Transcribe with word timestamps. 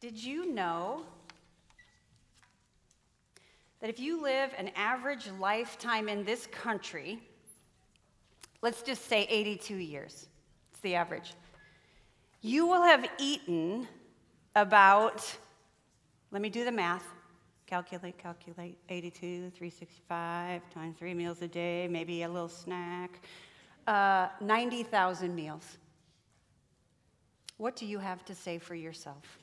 Did 0.00 0.16
you 0.16 0.50
know 0.50 1.02
that 3.80 3.90
if 3.90 4.00
you 4.00 4.22
live 4.22 4.50
an 4.56 4.70
average 4.74 5.28
lifetime 5.38 6.08
in 6.08 6.24
this 6.24 6.46
country, 6.46 7.18
let's 8.62 8.80
just 8.80 9.08
say 9.08 9.26
82 9.28 9.76
years, 9.76 10.26
it's 10.70 10.80
the 10.80 10.94
average, 10.94 11.34
you 12.40 12.66
will 12.66 12.82
have 12.82 13.06
eaten 13.18 13.86
about, 14.56 15.22
let 16.30 16.40
me 16.40 16.48
do 16.48 16.64
the 16.64 16.72
math, 16.72 17.04
calculate, 17.66 18.16
calculate, 18.16 18.78
82, 18.88 19.50
365 19.50 20.62
times 20.70 20.96
three 20.98 21.12
meals 21.12 21.42
a 21.42 21.48
day, 21.48 21.86
maybe 21.90 22.22
a 22.22 22.28
little 22.28 22.48
snack, 22.48 23.20
uh, 23.86 24.28
90,000 24.40 25.34
meals. 25.34 25.76
What 27.58 27.76
do 27.76 27.84
you 27.84 27.98
have 27.98 28.24
to 28.24 28.34
say 28.34 28.58
for 28.58 28.74
yourself? 28.74 29.39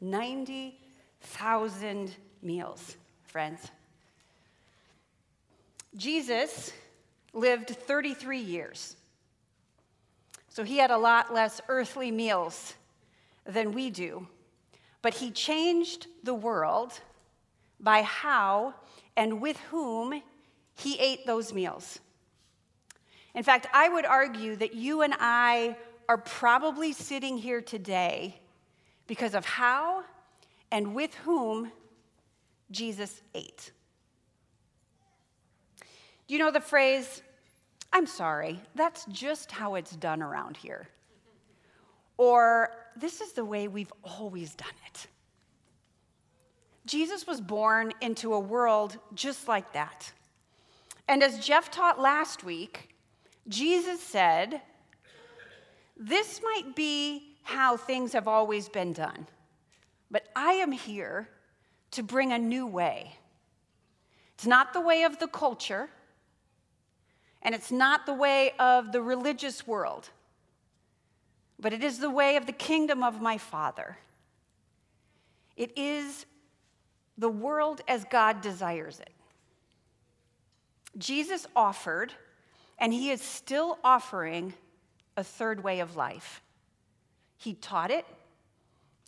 90,000 0.00 2.16
meals, 2.42 2.96
friends. 3.24 3.70
Jesus 5.96 6.72
lived 7.32 7.70
33 7.70 8.38
years. 8.38 8.96
So 10.48 10.64
he 10.64 10.78
had 10.78 10.90
a 10.90 10.98
lot 10.98 11.32
less 11.32 11.60
earthly 11.68 12.10
meals 12.10 12.74
than 13.44 13.72
we 13.72 13.90
do. 13.90 14.26
But 15.02 15.14
he 15.14 15.30
changed 15.30 16.06
the 16.24 16.34
world 16.34 16.92
by 17.80 18.02
how 18.02 18.74
and 19.16 19.40
with 19.40 19.58
whom 19.70 20.22
he 20.74 20.98
ate 20.98 21.26
those 21.26 21.52
meals. 21.52 22.00
In 23.34 23.42
fact, 23.42 23.66
I 23.72 23.88
would 23.88 24.04
argue 24.04 24.56
that 24.56 24.74
you 24.74 25.02
and 25.02 25.14
I 25.18 25.76
are 26.08 26.18
probably 26.18 26.92
sitting 26.92 27.38
here 27.38 27.60
today 27.60 28.40
because 29.08 29.34
of 29.34 29.44
how 29.44 30.04
and 30.70 30.94
with 30.94 31.12
whom 31.16 31.72
Jesus 32.70 33.22
ate. 33.34 33.72
Do 36.28 36.34
you 36.34 36.38
know 36.38 36.52
the 36.52 36.60
phrase, 36.60 37.22
I'm 37.92 38.06
sorry, 38.06 38.60
that's 38.76 39.06
just 39.06 39.50
how 39.50 39.74
it's 39.74 39.96
done 39.96 40.22
around 40.22 40.56
here? 40.56 40.88
Or, 42.18 42.70
this 42.96 43.20
is 43.20 43.32
the 43.32 43.44
way 43.44 43.66
we've 43.66 43.92
always 44.02 44.54
done 44.54 44.68
it. 44.86 45.06
Jesus 46.84 47.26
was 47.26 47.40
born 47.40 47.92
into 48.00 48.34
a 48.34 48.40
world 48.40 48.98
just 49.14 49.48
like 49.48 49.72
that. 49.72 50.12
And 51.06 51.22
as 51.22 51.38
Jeff 51.38 51.70
taught 51.70 52.00
last 52.00 52.44
week, 52.44 52.94
Jesus 53.46 54.02
said, 54.02 54.60
This 55.96 56.40
might 56.42 56.74
be 56.74 57.27
how 57.48 57.78
things 57.78 58.12
have 58.12 58.28
always 58.28 58.68
been 58.68 58.92
done. 58.92 59.26
But 60.10 60.28
I 60.36 60.52
am 60.52 60.70
here 60.70 61.30
to 61.92 62.02
bring 62.02 62.30
a 62.30 62.38
new 62.38 62.66
way. 62.66 63.16
It's 64.34 64.46
not 64.46 64.74
the 64.74 64.82
way 64.82 65.04
of 65.04 65.18
the 65.18 65.26
culture, 65.26 65.88
and 67.40 67.54
it's 67.54 67.72
not 67.72 68.04
the 68.04 68.12
way 68.12 68.52
of 68.58 68.92
the 68.92 69.00
religious 69.00 69.66
world, 69.66 70.10
but 71.58 71.72
it 71.72 71.82
is 71.82 71.98
the 71.98 72.10
way 72.10 72.36
of 72.36 72.44
the 72.44 72.52
kingdom 72.52 73.02
of 73.02 73.22
my 73.22 73.38
Father. 73.38 73.96
It 75.56 75.72
is 75.76 76.26
the 77.16 77.30
world 77.30 77.80
as 77.88 78.04
God 78.04 78.42
desires 78.42 79.00
it. 79.00 79.10
Jesus 80.98 81.46
offered, 81.56 82.12
and 82.78 82.92
he 82.92 83.10
is 83.10 83.22
still 83.22 83.78
offering, 83.82 84.52
a 85.16 85.24
third 85.24 85.64
way 85.64 85.80
of 85.80 85.96
life. 85.96 86.42
He 87.38 87.54
taught 87.54 87.90
it 87.90 88.04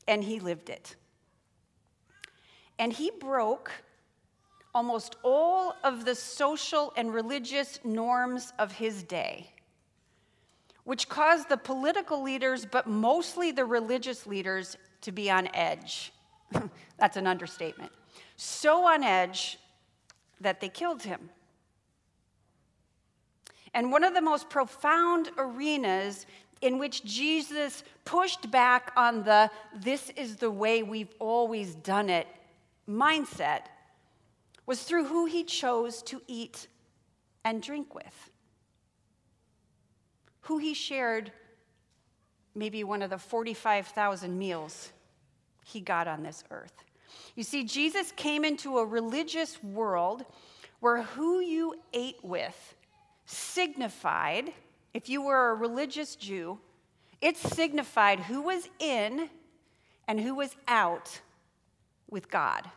and 0.08 0.24
he 0.24 0.40
lived 0.40 0.70
it. 0.70 0.96
And 2.78 2.92
he 2.92 3.10
broke 3.20 3.70
almost 4.74 5.16
all 5.22 5.74
of 5.84 6.04
the 6.04 6.14
social 6.14 6.92
and 6.96 7.12
religious 7.12 7.80
norms 7.84 8.52
of 8.58 8.72
his 8.72 9.02
day, 9.02 9.50
which 10.84 11.08
caused 11.08 11.48
the 11.48 11.56
political 11.56 12.22
leaders, 12.22 12.64
but 12.64 12.86
mostly 12.86 13.50
the 13.50 13.64
religious 13.64 14.26
leaders, 14.26 14.76
to 15.02 15.12
be 15.12 15.30
on 15.30 15.48
edge. 15.54 16.12
That's 16.98 17.16
an 17.16 17.26
understatement. 17.26 17.90
So 18.36 18.86
on 18.86 19.02
edge 19.02 19.58
that 20.40 20.60
they 20.60 20.68
killed 20.68 21.02
him. 21.02 21.30
And 23.74 23.92
one 23.92 24.04
of 24.04 24.14
the 24.14 24.20
most 24.20 24.50
profound 24.50 25.30
arenas 25.38 26.26
in 26.60 26.78
which 26.78 27.04
Jesus 27.04 27.82
pushed 28.04 28.50
back 28.50 28.92
on 28.96 29.22
the 29.22 29.50
this 29.74 30.10
is 30.10 30.36
the 30.36 30.50
way 30.50 30.82
we've 30.82 31.14
always 31.18 31.74
done 31.74 32.10
it 32.10 32.26
mindset 32.88 33.62
was 34.66 34.82
through 34.82 35.04
who 35.04 35.26
he 35.26 35.44
chose 35.44 36.02
to 36.02 36.20
eat 36.26 36.68
and 37.44 37.62
drink 37.62 37.94
with. 37.94 38.30
Who 40.42 40.58
he 40.58 40.74
shared 40.74 41.32
maybe 42.54 42.84
one 42.84 43.02
of 43.02 43.10
the 43.10 43.18
45,000 43.18 44.38
meals 44.38 44.92
he 45.64 45.80
got 45.80 46.08
on 46.08 46.22
this 46.22 46.44
earth. 46.50 46.84
You 47.34 47.42
see, 47.42 47.64
Jesus 47.64 48.12
came 48.12 48.44
into 48.44 48.78
a 48.78 48.84
religious 48.84 49.62
world 49.62 50.24
where 50.80 51.02
who 51.02 51.40
you 51.40 51.74
ate 51.92 52.22
with 52.22 52.74
signified 53.26 54.52
if 54.92 55.08
you 55.08 55.22
were 55.22 55.50
a 55.50 55.54
religious 55.54 56.16
Jew, 56.16 56.58
it 57.20 57.36
signified 57.36 58.20
who 58.20 58.42
was 58.42 58.68
in 58.78 59.28
and 60.08 60.20
who 60.20 60.34
was 60.34 60.56
out 60.66 61.20
with 62.08 62.30
God. 62.30 62.68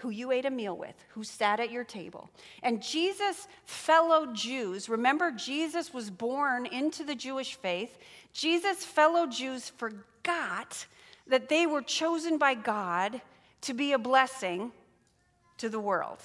Who 0.00 0.10
you 0.10 0.32
ate 0.32 0.44
a 0.44 0.50
meal 0.50 0.76
with, 0.76 0.96
who 1.10 1.22
sat 1.22 1.60
at 1.60 1.70
your 1.70 1.84
table. 1.84 2.28
And 2.62 2.82
Jesus' 2.82 3.46
fellow 3.64 4.32
Jews, 4.32 4.88
remember, 4.88 5.30
Jesus 5.30 5.94
was 5.94 6.10
born 6.10 6.66
into 6.66 7.04
the 7.04 7.14
Jewish 7.14 7.54
faith. 7.54 7.96
Jesus' 8.32 8.84
fellow 8.84 9.26
Jews 9.26 9.70
forgot 9.70 10.86
that 11.28 11.48
they 11.48 11.66
were 11.66 11.82
chosen 11.82 12.36
by 12.36 12.54
God 12.54 13.20
to 13.62 13.74
be 13.74 13.92
a 13.92 13.98
blessing 13.98 14.72
to 15.58 15.68
the 15.68 15.80
world 15.80 16.18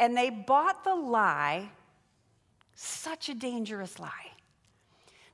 and 0.00 0.16
they 0.16 0.30
bought 0.30 0.82
the 0.82 0.94
lie, 0.94 1.68
such 2.74 3.28
a 3.28 3.34
dangerous 3.34 4.00
lie. 4.00 4.32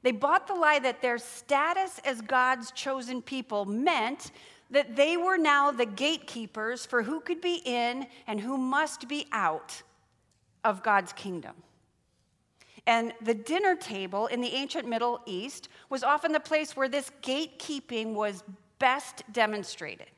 They 0.03 0.11
bought 0.11 0.49
the 0.49 0.55
lie 0.55 0.81
that 0.81 1.01
their 1.01 1.19
status 1.19 2.01
as 2.05 2.21
God's 2.21 2.73
chosen 2.73 3.23
people 3.23 3.65
meant 3.65 4.33
that 4.71 4.97
they 4.97 5.17
were 5.17 5.39
now 5.39 5.71
the 5.71 5.87
gatekeepers 5.87 6.85
for 6.85 7.05
who 7.05 7.21
could 7.21 7.41
be 7.41 7.63
in 7.65 8.09
and 8.27 8.41
who 8.41 8.59
must 8.59 9.09
be 9.09 9.27
out 9.31 9.83
of 10.65 10.83
God's 10.83 11.13
kingdom. 11.13 11.55
And 12.89 13.13
the 13.23 13.35
dinner 13.35 13.77
table 13.77 14.27
in 14.27 14.41
the 14.41 14.53
ancient 14.53 14.89
Middle 14.89 15.21
East 15.27 15.69
was 15.89 16.03
often 16.03 16.33
the 16.33 16.41
place 16.41 16.77
where 16.77 16.89
this 16.89 17.11
gatekeeping 17.23 18.15
was 18.15 18.43
best 18.81 19.23
demonstrated. 19.33 20.11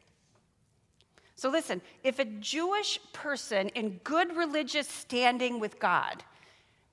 So 1.39 1.49
listen, 1.49 1.81
if 2.03 2.19
a 2.19 2.25
Jewish 2.25 2.99
person 3.13 3.69
in 3.69 4.01
good 4.03 4.37
religious 4.37 4.89
standing 4.89 5.61
with 5.61 5.79
God, 5.79 6.25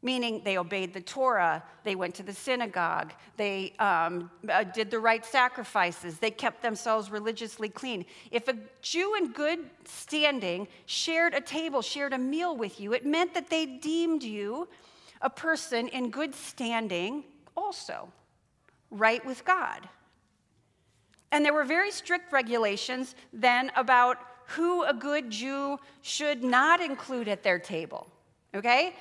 meaning 0.04 0.44
they 0.46 0.60
obeyed 0.60 0.94
the 0.94 1.02
Torah, 1.02 1.64
they 1.84 1.96
went 1.96 2.14
to 2.14 2.22
the 2.22 2.32
synagogue, 2.32 3.12
they 3.38 3.74
um, 3.80 4.30
uh, 4.48 4.64
did 4.64 4.92
the 4.92 5.00
right 5.00 5.26
sacrifices, 5.26 6.20
they 6.20 6.30
kept 6.30 6.62
themselves 6.62 7.10
religiously 7.10 7.70
clean. 7.70 8.06
If 8.30 8.48
a 8.48 8.56
Jew 8.84 9.16
in 9.16 9.32
good 9.32 9.68
standing 9.84 10.68
shared 10.86 11.34
a 11.34 11.42
table, 11.42 11.82
shared 11.82 12.14
a 12.14 12.20
meal 12.20 12.56
with 12.56 12.80
you, 12.80 12.94
it 12.94 13.04
meant 13.04 13.34
that 13.34 13.50
they 13.50 13.66
deemed 13.66 14.22
you 14.22 14.68
a 15.24 15.30
person 15.32 15.88
in 15.88 16.12
good 16.12 16.36
standing 16.36 17.24
also, 17.58 18.10
right 18.91 19.26
with 19.26 19.44
God. 19.44 19.90
And 21.32 21.44
there 21.44 21.52
were 21.52 21.64
very 21.64 21.90
strict 21.90 22.32
regulations 22.32 23.16
then 23.34 23.72
about 23.76 24.20
who 24.47 24.84
a 24.84 24.94
good 24.94 25.30
Jew 25.30 25.80
should 26.02 26.44
not 26.44 26.82
include 26.82 27.28
at 27.28 27.44
their 27.44 27.59
table, 27.59 28.08
okay? 28.53 28.94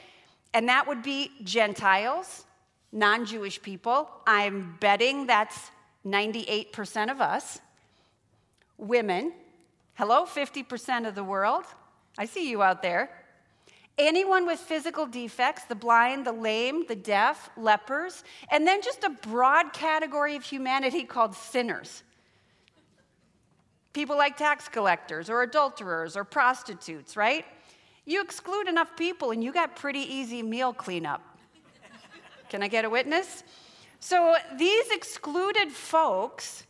And 0.52 0.68
that 0.68 0.86
would 0.86 1.02
be 1.02 1.32
Gentiles, 1.42 2.44
non 2.92 3.26
Jewish 3.26 3.60
people. 3.60 4.08
I'm 4.26 4.76
betting 4.80 5.26
that's 5.26 5.70
98% 6.06 7.10
of 7.10 7.20
us. 7.20 7.58
Women, 8.78 9.32
hello, 9.94 10.24
50% 10.24 11.08
of 11.08 11.14
the 11.14 11.24
world. 11.24 11.64
I 12.16 12.26
see 12.26 12.48
you 12.48 12.62
out 12.62 12.82
there. 12.82 13.10
Anyone 13.98 14.46
with 14.46 14.58
physical 14.58 15.06
defects, 15.06 15.64
the 15.64 15.74
blind, 15.74 16.26
the 16.26 16.32
lame, 16.32 16.84
the 16.86 16.96
deaf, 16.96 17.50
lepers, 17.56 18.24
and 18.50 18.66
then 18.66 18.82
just 18.82 19.04
a 19.04 19.10
broad 19.10 19.72
category 19.72 20.36
of 20.36 20.44
humanity 20.44 21.04
called 21.04 21.34
sinners. 21.34 22.03
People 23.94 24.18
like 24.18 24.36
tax 24.36 24.68
collectors 24.68 25.30
or 25.30 25.42
adulterers 25.42 26.16
or 26.16 26.24
prostitutes, 26.24 27.16
right? 27.16 27.46
You 28.04 28.20
exclude 28.20 28.68
enough 28.68 28.94
people 28.96 29.30
and 29.30 29.42
you 29.42 29.52
got 29.52 29.76
pretty 29.76 30.00
easy 30.00 30.42
meal 30.42 30.74
cleanup. 30.74 31.22
Can 32.50 32.62
I 32.62 32.68
get 32.68 32.84
a 32.84 32.90
witness? 32.90 33.44
So 34.00 34.36
these 34.58 34.90
excluded 34.90 35.70
folks 35.70 36.66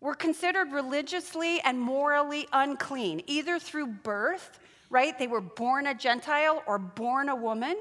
were 0.00 0.14
considered 0.14 0.72
religiously 0.72 1.60
and 1.60 1.78
morally 1.78 2.48
unclean, 2.52 3.22
either 3.26 3.58
through 3.58 3.88
birth, 3.88 4.58
right? 4.88 5.18
They 5.18 5.26
were 5.26 5.40
born 5.40 5.86
a 5.88 5.94
Gentile 5.94 6.62
or 6.66 6.78
born 6.78 7.28
a 7.28 7.36
woman, 7.36 7.76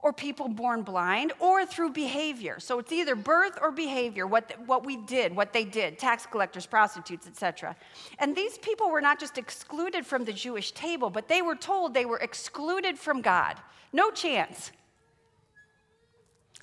or 0.00 0.12
people 0.12 0.48
born 0.48 0.82
blind, 0.82 1.32
or 1.40 1.66
through 1.66 1.90
behavior. 1.90 2.60
So 2.60 2.78
it's 2.78 2.92
either 2.92 3.16
birth 3.16 3.58
or 3.60 3.72
behavior, 3.72 4.26
what, 4.26 4.52
what 4.66 4.86
we 4.86 4.96
did, 4.96 5.34
what 5.34 5.52
they 5.52 5.64
did, 5.64 5.98
tax 5.98 6.24
collectors, 6.24 6.66
prostitutes, 6.66 7.26
etc. 7.26 7.74
And 8.20 8.36
these 8.36 8.58
people 8.58 8.90
were 8.90 9.00
not 9.00 9.18
just 9.18 9.38
excluded 9.38 10.06
from 10.06 10.24
the 10.24 10.32
Jewish 10.32 10.70
table, 10.70 11.10
but 11.10 11.26
they 11.26 11.42
were 11.42 11.56
told 11.56 11.94
they 11.94 12.04
were 12.04 12.18
excluded 12.18 12.96
from 12.96 13.22
God. 13.22 13.56
No 13.92 14.10
chance. 14.10 14.70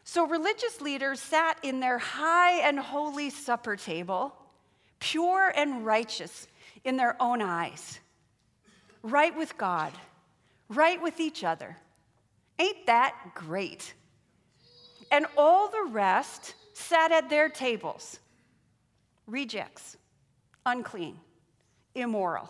So 0.06 0.26
religious 0.26 0.80
leaders 0.80 1.20
sat 1.20 1.58
in 1.62 1.82
their 1.82 1.98
high 1.98 2.62
and 2.62 2.80
holy 2.80 3.30
supper 3.30 3.76
table 3.76 4.34
pure 5.00 5.52
and 5.56 5.86
righteous 5.86 6.48
in 6.84 6.96
their 6.96 7.22
own 7.22 7.42
eyes, 7.42 8.00
right 9.04 9.36
with 9.38 9.58
God, 9.58 9.92
right 10.70 11.02
with 11.02 11.20
each 11.20 11.44
other. 11.44 11.78
Ain't 12.60 12.86
that 12.86 13.16
great? 13.34 13.94
And 15.12 15.26
all 15.38 15.70
the 15.70 15.90
rest 15.90 16.56
sat 16.74 17.12
at 17.12 17.30
their 17.30 17.50
tables 17.50 18.20
rejects, 19.28 19.98
unclean, 20.66 21.20
immoral, 21.96 22.50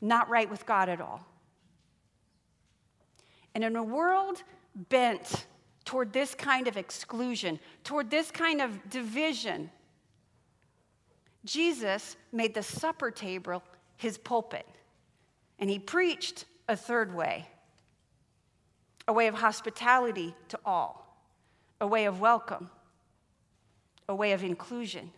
not 0.00 0.28
right 0.28 0.50
with 0.50 0.66
God 0.66 0.88
at 0.88 1.00
all. 1.00 1.24
And 3.54 3.64
in 3.64 3.76
a 3.76 3.82
world 3.82 4.42
bent 4.74 5.46
toward 5.84 6.12
this 6.12 6.34
kind 6.34 6.68
of 6.68 6.76
exclusion, 6.76 7.58
toward 7.82 8.10
this 8.10 8.30
kind 8.30 8.60
of 8.60 8.90
division, 8.90 9.70
Jesus 11.44 12.16
made 12.32 12.54
the 12.54 12.62
supper 12.62 13.10
table 13.10 13.62
his 13.96 14.18
pulpit, 14.18 14.66
and 15.58 15.68
he 15.68 15.78
preached 15.78 16.44
a 16.68 16.76
third 16.76 17.14
way 17.14 17.48
a 19.08 19.12
way 19.12 19.26
of 19.26 19.34
hospitality 19.34 20.34
to 20.48 20.58
all, 20.64 21.16
a 21.80 21.86
way 21.86 22.04
of 22.04 22.20
welcome, 22.20 22.70
a 24.08 24.14
way 24.14 24.32
of 24.32 24.42
inclusion. 24.42 25.10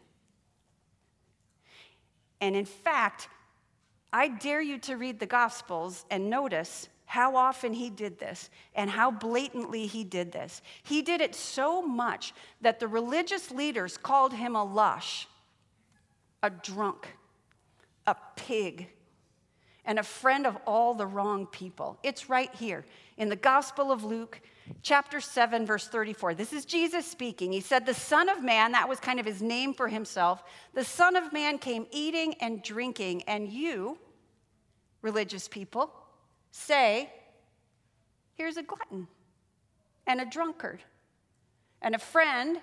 And 2.40 2.56
in 2.56 2.64
fact, 2.64 3.28
I 4.12 4.28
dare 4.28 4.60
you 4.60 4.78
to 4.78 4.96
read 4.96 5.20
the 5.20 5.26
Gospels 5.26 6.04
and 6.10 6.28
notice 6.28 6.88
how 7.06 7.36
often 7.36 7.74
he 7.74 7.90
did 7.90 8.18
this 8.18 8.48
and 8.74 8.88
how 8.88 9.10
blatantly 9.10 9.86
he 9.86 10.02
did 10.02 10.32
this. 10.32 10.62
He 10.82 11.02
did 11.02 11.20
it 11.20 11.34
so 11.34 11.82
much 11.82 12.32
that 12.60 12.80
the 12.80 12.88
religious 12.88 13.50
leaders 13.50 13.96
called 13.96 14.32
him 14.32 14.56
a 14.56 14.64
lush 14.64 15.28
a 16.42 16.50
drunk, 16.50 17.16
a 18.06 18.16
pig, 18.36 18.88
and 19.84 19.98
a 19.98 20.02
friend 20.02 20.46
of 20.46 20.56
all 20.66 20.94
the 20.94 21.06
wrong 21.06 21.46
people. 21.46 21.98
It's 22.02 22.28
right 22.28 22.54
here 22.54 22.84
in 23.16 23.28
the 23.28 23.36
Gospel 23.36 23.90
of 23.90 24.04
Luke, 24.04 24.40
chapter 24.82 25.20
7, 25.20 25.66
verse 25.66 25.88
34. 25.88 26.34
This 26.34 26.52
is 26.52 26.64
Jesus 26.64 27.06
speaking. 27.06 27.52
He 27.52 27.60
said, 27.60 27.84
The 27.84 27.94
Son 27.94 28.28
of 28.28 28.42
Man, 28.42 28.72
that 28.72 28.88
was 28.88 29.00
kind 29.00 29.18
of 29.18 29.26
his 29.26 29.42
name 29.42 29.74
for 29.74 29.88
himself, 29.88 30.42
the 30.74 30.84
Son 30.84 31.16
of 31.16 31.32
Man 31.32 31.58
came 31.58 31.86
eating 31.90 32.34
and 32.40 32.62
drinking, 32.62 33.22
and 33.24 33.48
you, 33.48 33.98
religious 35.02 35.48
people, 35.48 35.92
say, 36.52 37.10
Here's 38.34 38.56
a 38.56 38.62
glutton 38.62 39.08
and 40.06 40.20
a 40.20 40.24
drunkard 40.24 40.80
and 41.82 41.94
a 41.94 41.98
friend 41.98 42.58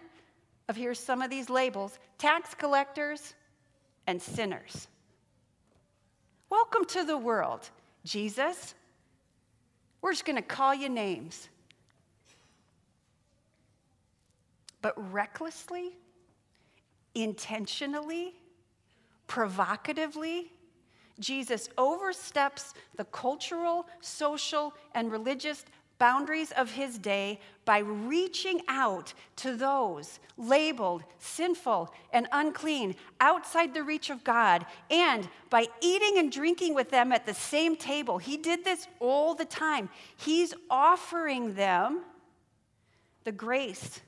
of, 0.67 0.75
here's 0.75 0.99
some 0.99 1.21
of 1.21 1.29
these 1.29 1.49
labels, 1.49 1.99
tax 2.17 2.53
collectors 2.53 3.33
and 4.07 4.21
sinners. 4.21 4.87
Welcome 6.49 6.85
to 6.85 7.03
the 7.03 7.17
world, 7.17 7.69
Jesus. 8.03 8.73
We're 10.01 10.13
just 10.13 10.25
going 10.25 10.35
to 10.35 10.41
call 10.41 10.73
you 10.73 10.89
names. 10.89 11.47
But 14.81 14.93
recklessly, 15.13 15.95
intentionally, 17.13 18.33
provocatively, 19.27 20.51
Jesus 21.19 21.69
oversteps 21.77 22.73
the 22.95 23.05
cultural, 23.05 23.85
social, 24.01 24.73
and 24.95 25.11
religious 25.11 25.65
boundaries 25.99 26.51
of 26.51 26.71
his 26.71 26.97
day 26.97 27.39
by 27.65 27.79
reaching 27.79 28.61
out 28.67 29.13
to 29.35 29.55
those 29.55 30.19
labeled 30.37 31.03
sinful 31.19 31.93
and 32.11 32.27
unclean 32.31 32.95
outside 33.19 33.73
the 33.73 33.83
reach 33.83 34.09
of 34.09 34.23
God 34.23 34.65
and 34.89 35.27
by 35.49 35.67
eating 35.81 36.17
and 36.17 36.31
drinking 36.31 36.73
with 36.73 36.89
them 36.89 37.11
at 37.11 37.25
the 37.25 37.33
same 37.33 37.75
table. 37.75 38.17
He 38.17 38.37
did 38.37 38.63
this 38.63 38.87
all 38.99 39.35
the 39.35 39.45
time. 39.45 39.89
He's 40.17 40.53
offering 40.69 41.53
them 41.53 42.01
the 43.25 43.31
grace 43.31 44.01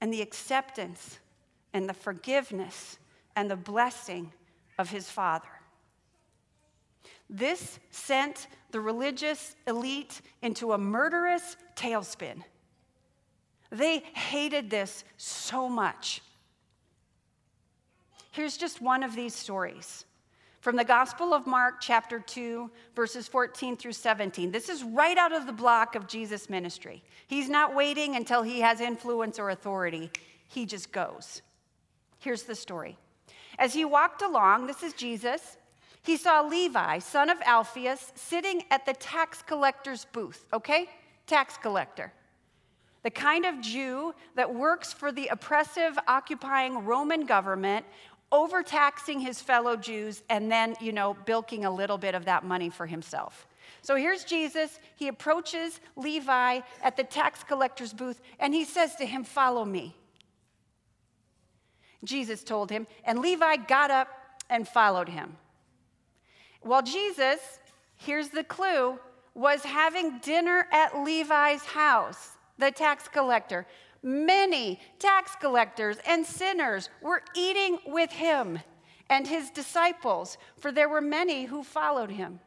and 0.00 0.12
the 0.12 0.20
acceptance 0.20 1.18
and 1.72 1.88
the 1.88 1.94
forgiveness 1.94 2.98
and 3.36 3.50
the 3.50 3.56
blessing 3.56 4.32
of 4.78 4.90
his 4.90 5.08
Father. 5.08 5.48
This 7.28 7.78
sent 7.90 8.46
the 8.70 8.80
religious 8.80 9.56
elite 9.66 10.20
into 10.42 10.72
a 10.72 10.78
murderous 10.78 11.56
tailspin. 11.74 12.42
They 13.70 13.98
hated 13.98 14.70
this 14.70 15.04
so 15.16 15.68
much. 15.68 16.22
Here's 18.30 18.56
just 18.56 18.80
one 18.80 19.02
of 19.02 19.16
these 19.16 19.34
stories 19.34 20.04
from 20.60 20.74
the 20.74 20.84
Gospel 20.84 21.32
of 21.32 21.46
Mark, 21.46 21.76
chapter 21.80 22.18
2, 22.18 22.68
verses 22.96 23.28
14 23.28 23.76
through 23.76 23.92
17. 23.92 24.50
This 24.50 24.68
is 24.68 24.82
right 24.82 25.16
out 25.16 25.32
of 25.32 25.46
the 25.46 25.52
block 25.52 25.94
of 25.94 26.08
Jesus' 26.08 26.50
ministry. 26.50 27.04
He's 27.28 27.48
not 27.48 27.74
waiting 27.74 28.16
until 28.16 28.42
he 28.42 28.60
has 28.62 28.80
influence 28.80 29.38
or 29.38 29.50
authority, 29.50 30.10
he 30.48 30.66
just 30.66 30.90
goes. 30.90 31.40
Here's 32.18 32.42
the 32.42 32.56
story. 32.56 32.98
As 33.60 33.74
he 33.74 33.84
walked 33.84 34.22
along, 34.22 34.66
this 34.66 34.82
is 34.82 34.92
Jesus, 34.92 35.56
he 36.06 36.16
saw 36.16 36.40
Levi, 36.40 37.00
son 37.00 37.28
of 37.28 37.38
Alphaeus, 37.44 38.12
sitting 38.14 38.62
at 38.70 38.86
the 38.86 38.92
tax 38.92 39.42
collector's 39.42 40.04
booth, 40.04 40.46
okay? 40.52 40.88
Tax 41.26 41.58
collector. 41.58 42.12
The 43.02 43.10
kind 43.10 43.44
of 43.44 43.60
Jew 43.60 44.14
that 44.36 44.54
works 44.54 44.92
for 44.92 45.10
the 45.10 45.26
oppressive, 45.26 45.98
occupying 46.06 46.84
Roman 46.84 47.26
government, 47.26 47.84
overtaxing 48.30 49.18
his 49.18 49.40
fellow 49.40 49.76
Jews, 49.76 50.22
and 50.30 50.50
then, 50.50 50.76
you 50.80 50.92
know, 50.92 51.16
bilking 51.24 51.64
a 51.64 51.70
little 51.70 51.98
bit 51.98 52.14
of 52.14 52.24
that 52.26 52.44
money 52.44 52.70
for 52.70 52.86
himself. 52.86 53.48
So 53.82 53.96
here's 53.96 54.22
Jesus. 54.22 54.78
He 54.94 55.08
approaches 55.08 55.80
Levi 55.96 56.60
at 56.84 56.96
the 56.96 57.04
tax 57.04 57.42
collector's 57.42 57.92
booth, 57.92 58.20
and 58.38 58.54
he 58.54 58.64
says 58.64 58.94
to 58.96 59.06
him, 59.06 59.24
Follow 59.24 59.64
me. 59.64 59.96
Jesus 62.04 62.44
told 62.44 62.70
him, 62.70 62.86
and 63.04 63.18
Levi 63.18 63.56
got 63.56 63.90
up 63.90 64.08
and 64.48 64.68
followed 64.68 65.08
him. 65.08 65.36
Well, 66.66 66.82
Jesus, 66.82 67.60
here's 67.96 68.30
the 68.30 68.42
clue, 68.42 68.98
was 69.34 69.62
having 69.62 70.18
dinner 70.18 70.66
at 70.72 70.98
Levi's 70.98 71.64
house, 71.64 72.32
the 72.58 72.72
tax 72.72 73.06
collector. 73.06 73.68
Many 74.02 74.80
tax 74.98 75.36
collectors 75.36 75.98
and 76.08 76.26
sinners 76.26 76.90
were 77.00 77.22
eating 77.36 77.78
with 77.86 78.10
him 78.10 78.58
and 79.08 79.28
his 79.28 79.50
disciples, 79.50 80.38
for 80.58 80.72
there 80.72 80.88
were 80.88 81.00
many 81.00 81.44
who 81.44 81.62
followed 81.62 82.10
him. 82.10 82.40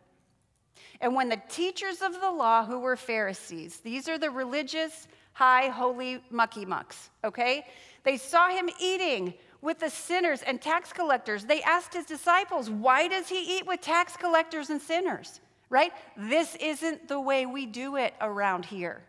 And 1.00 1.16
when 1.16 1.30
the 1.30 1.42
teachers 1.48 2.02
of 2.02 2.20
the 2.20 2.30
law, 2.30 2.66
who 2.66 2.82
were 2.82 2.98
Pharisees, 2.98 3.78
these 3.78 4.10
are 4.10 4.18
the 4.18 4.32
religious, 4.32 5.08
high, 5.32 5.70
holy 5.70 6.22
mucky 6.30 6.66
mucks, 6.66 7.10
okay? 7.24 7.66
They 8.04 8.18
saw 8.18 8.50
him 8.50 8.70
eating 8.82 9.34
with 9.62 9.80
the 9.80 9.90
sinners 9.90 10.42
and 10.42 10.62
tax 10.62 10.94
collectors. 10.94 11.46
They 11.46 11.62
asked 11.64 11.94
his 11.94 12.06
disciples, 12.06 12.70
Why 12.70 13.08
does 13.08 13.28
he 13.28 13.58
eat 13.58 13.66
with 13.66 13.82
tax 13.82 14.16
collectors 14.16 14.70
and 14.70 14.82
sinners? 14.82 15.40
Right? 15.70 15.92
This 16.18 16.56
isn't 16.56 17.08
the 17.08 17.20
way 17.20 17.46
we 17.46 17.66
do 17.66 17.96
it 17.96 18.14
around 18.22 18.66
here. 18.66 19.02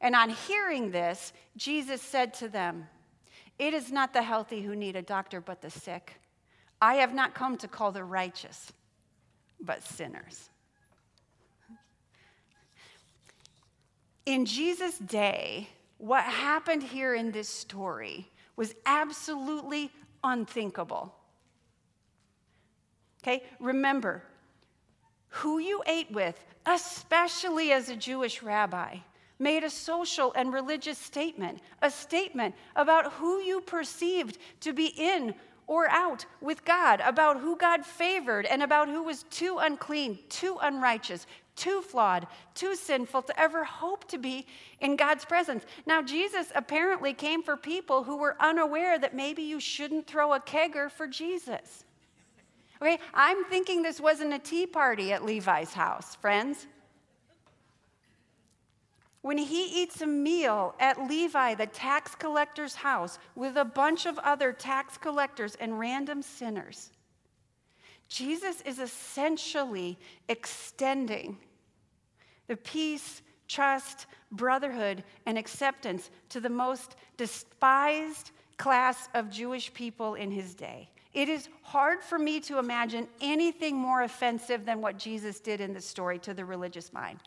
And 0.00 0.14
on 0.14 0.30
hearing 0.30 0.90
this, 0.90 1.32
Jesus 1.56 2.00
said 2.00 2.34
to 2.34 2.48
them, 2.48 2.88
It 3.58 3.74
is 3.74 3.90
not 3.90 4.12
the 4.12 4.22
healthy 4.22 4.62
who 4.62 4.76
need 4.76 4.96
a 4.96 5.02
doctor, 5.02 5.40
but 5.40 5.60
the 5.60 5.70
sick. 5.70 6.14
I 6.80 6.96
have 6.96 7.14
not 7.14 7.34
come 7.34 7.56
to 7.58 7.68
call 7.68 7.92
the 7.92 8.04
righteous, 8.04 8.72
but 9.60 9.82
sinners. 9.82 10.50
In 14.26 14.46
Jesus' 14.46 14.98
day, 14.98 15.68
what 15.98 16.24
happened 16.24 16.82
here 16.82 17.14
in 17.14 17.30
this 17.30 17.48
story 17.48 18.30
was 18.56 18.74
absolutely 18.86 19.90
unthinkable. 20.22 21.14
Okay, 23.22 23.42
remember 23.58 24.22
who 25.28 25.58
you 25.58 25.82
ate 25.86 26.10
with, 26.12 26.38
especially 26.66 27.72
as 27.72 27.88
a 27.88 27.96
Jewish 27.96 28.42
rabbi, 28.42 28.98
made 29.38 29.64
a 29.64 29.70
social 29.70 30.32
and 30.34 30.52
religious 30.52 30.98
statement, 30.98 31.60
a 31.82 31.90
statement 31.90 32.54
about 32.76 33.14
who 33.14 33.40
you 33.40 33.60
perceived 33.60 34.38
to 34.60 34.72
be 34.72 34.86
in 34.86 35.34
or 35.66 35.88
out 35.88 36.26
with 36.40 36.64
God, 36.64 37.00
about 37.00 37.40
who 37.40 37.56
God 37.56 37.84
favored, 37.84 38.44
and 38.46 38.62
about 38.62 38.88
who 38.88 39.02
was 39.02 39.24
too 39.24 39.58
unclean, 39.58 40.18
too 40.28 40.58
unrighteous, 40.60 41.26
too 41.56 41.80
flawed, 41.82 42.26
too 42.54 42.74
sinful 42.74 43.22
to 43.22 43.40
ever 43.40 43.64
hope 43.64 44.08
to 44.08 44.18
be 44.18 44.46
in 44.80 44.96
God's 44.96 45.24
presence. 45.24 45.64
Now, 45.86 46.02
Jesus 46.02 46.52
apparently 46.54 47.14
came 47.14 47.42
for 47.42 47.56
people 47.56 48.04
who 48.04 48.16
were 48.16 48.36
unaware 48.40 48.98
that 48.98 49.14
maybe 49.14 49.42
you 49.42 49.60
shouldn't 49.60 50.06
throw 50.06 50.32
a 50.34 50.40
kegger 50.40 50.90
for 50.90 51.06
Jesus. 51.06 51.84
Okay, 52.82 52.98
I'm 53.14 53.44
thinking 53.44 53.82
this 53.82 54.00
wasn't 54.00 54.34
a 54.34 54.38
tea 54.38 54.66
party 54.66 55.12
at 55.12 55.24
Levi's 55.24 55.72
house, 55.72 56.16
friends. 56.16 56.66
When 59.22 59.38
he 59.38 59.82
eats 59.82 60.02
a 60.02 60.06
meal 60.06 60.74
at 60.78 61.08
Levi, 61.08 61.54
the 61.54 61.66
tax 61.66 62.14
collector's 62.14 62.74
house, 62.74 63.18
with 63.34 63.56
a 63.56 63.64
bunch 63.64 64.04
of 64.04 64.18
other 64.18 64.52
tax 64.52 64.98
collectors 64.98 65.54
and 65.54 65.78
random 65.78 66.20
sinners, 66.20 66.90
Jesus 68.08 68.60
is 68.62 68.78
essentially 68.78 69.98
extending 70.28 71.38
the 72.46 72.56
peace, 72.56 73.22
trust, 73.48 74.06
brotherhood, 74.30 75.04
and 75.26 75.38
acceptance 75.38 76.10
to 76.28 76.40
the 76.40 76.50
most 76.50 76.96
despised 77.16 78.30
class 78.56 79.08
of 79.14 79.30
Jewish 79.30 79.72
people 79.72 80.14
in 80.14 80.30
his 80.30 80.54
day. 80.54 80.88
It 81.12 81.28
is 81.28 81.48
hard 81.62 82.02
for 82.02 82.18
me 82.18 82.40
to 82.40 82.58
imagine 82.58 83.06
anything 83.20 83.76
more 83.76 84.02
offensive 84.02 84.64
than 84.64 84.80
what 84.80 84.98
Jesus 84.98 85.38
did 85.40 85.60
in 85.60 85.72
this 85.72 85.86
story 85.86 86.18
to 86.20 86.34
the 86.34 86.44
religious 86.44 86.92
mind. 86.92 87.20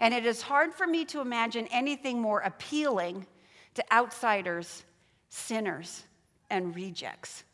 And 0.00 0.14
it 0.14 0.24
is 0.24 0.40
hard 0.40 0.72
for 0.72 0.86
me 0.86 1.04
to 1.06 1.20
imagine 1.20 1.66
anything 1.70 2.20
more 2.20 2.40
appealing 2.40 3.26
to 3.74 3.84
outsiders, 3.92 4.84
sinners, 5.28 6.04
and 6.50 6.74
rejects. 6.74 7.44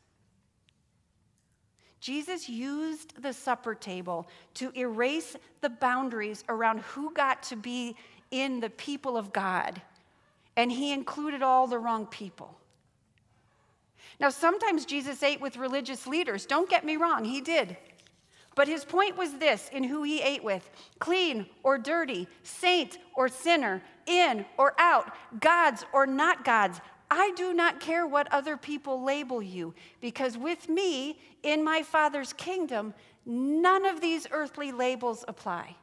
Jesus 2.00 2.48
used 2.48 3.22
the 3.22 3.32
supper 3.32 3.74
table 3.74 4.26
to 4.54 4.72
erase 4.74 5.36
the 5.60 5.68
boundaries 5.68 6.44
around 6.48 6.80
who 6.80 7.12
got 7.12 7.42
to 7.44 7.56
be 7.56 7.94
in 8.30 8.60
the 8.60 8.70
people 8.70 9.16
of 9.16 9.32
God, 9.32 9.80
and 10.56 10.72
he 10.72 10.92
included 10.92 11.42
all 11.42 11.66
the 11.66 11.78
wrong 11.78 12.06
people. 12.06 12.56
Now, 14.18 14.30
sometimes 14.30 14.84
Jesus 14.84 15.22
ate 15.22 15.40
with 15.40 15.56
religious 15.56 16.06
leaders. 16.06 16.46
Don't 16.46 16.68
get 16.68 16.84
me 16.84 16.96
wrong, 16.96 17.24
he 17.24 17.40
did. 17.40 17.76
But 18.54 18.68
his 18.68 18.84
point 18.84 19.16
was 19.16 19.34
this 19.34 19.70
in 19.72 19.84
who 19.84 20.02
he 20.02 20.20
ate 20.20 20.44
with 20.44 20.68
clean 20.98 21.46
or 21.62 21.78
dirty, 21.78 22.26
saint 22.42 22.98
or 23.14 23.28
sinner, 23.28 23.82
in 24.06 24.44
or 24.58 24.74
out, 24.78 25.14
gods 25.40 25.84
or 25.92 26.06
not 26.06 26.44
gods. 26.44 26.80
I 27.10 27.32
do 27.36 27.52
not 27.52 27.80
care 27.80 28.06
what 28.06 28.32
other 28.32 28.56
people 28.56 29.02
label 29.02 29.42
you, 29.42 29.74
because 30.00 30.38
with 30.38 30.68
me 30.68 31.18
in 31.42 31.64
my 31.64 31.82
Father's 31.82 32.32
kingdom, 32.32 32.94
none 33.26 33.84
of 33.84 34.00
these 34.00 34.26
earthly 34.30 34.70
labels 34.70 35.24
apply. 35.26 35.76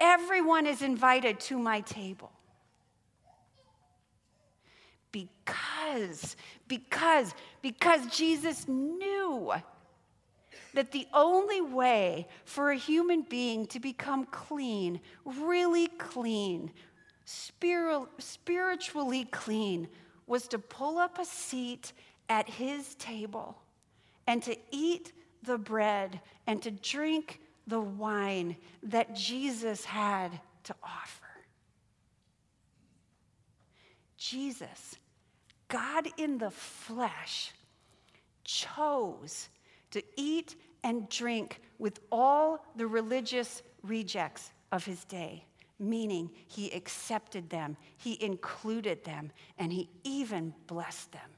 Everyone 0.00 0.66
is 0.66 0.82
invited 0.82 1.38
to 1.40 1.58
my 1.58 1.80
table. 1.82 2.32
Because, 5.12 6.36
because, 6.68 7.34
because 7.60 8.06
Jesus 8.06 8.66
knew 8.66 9.52
that 10.72 10.90
the 10.90 11.06
only 11.12 11.60
way 11.60 12.26
for 12.46 12.70
a 12.70 12.76
human 12.76 13.22
being 13.22 13.66
to 13.66 13.78
become 13.78 14.24
clean, 14.24 15.00
really 15.26 15.86
clean, 15.86 16.70
spiritually 17.24 19.24
clean, 19.30 19.88
was 20.26 20.48
to 20.48 20.58
pull 20.58 20.98
up 20.98 21.18
a 21.18 21.24
seat 21.24 21.92
at 22.28 22.48
his 22.48 22.94
table 22.94 23.60
and 24.26 24.42
to 24.42 24.56
eat 24.70 25.12
the 25.42 25.58
bread 25.58 26.20
and 26.46 26.62
to 26.62 26.70
drink 26.70 27.40
the 27.66 27.80
wine 27.80 28.56
that 28.82 29.14
Jesus 29.14 29.84
had 29.84 30.40
to 30.64 30.74
offer. 30.82 31.26
Jesus, 34.16 34.96
God 35.68 36.08
in 36.16 36.38
the 36.38 36.50
flesh, 36.50 37.52
chose 38.44 39.48
to 39.90 40.02
eat 40.16 40.56
and 40.84 41.08
drink 41.08 41.60
with 41.78 42.00
all 42.10 42.64
the 42.76 42.86
religious 42.86 43.62
rejects 43.82 44.52
of 44.70 44.84
his 44.84 45.04
day, 45.04 45.44
meaning 45.82 46.30
he 46.46 46.70
accepted 46.70 47.50
them, 47.50 47.76
he 47.96 48.22
included 48.22 49.04
them, 49.04 49.32
and 49.58 49.72
he 49.72 49.90
even 50.04 50.54
blessed 50.66 51.12
them. 51.12 51.30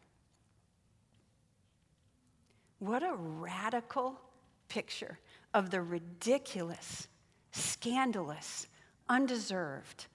What 2.79 3.03
a 3.03 3.15
radical 3.15 4.21
picture 4.69 5.19
of 5.55 5.71
the 5.71 5.81
ridiculous, 5.81 7.09
scandalous, 7.53 8.67
undeserved, 9.09 10.07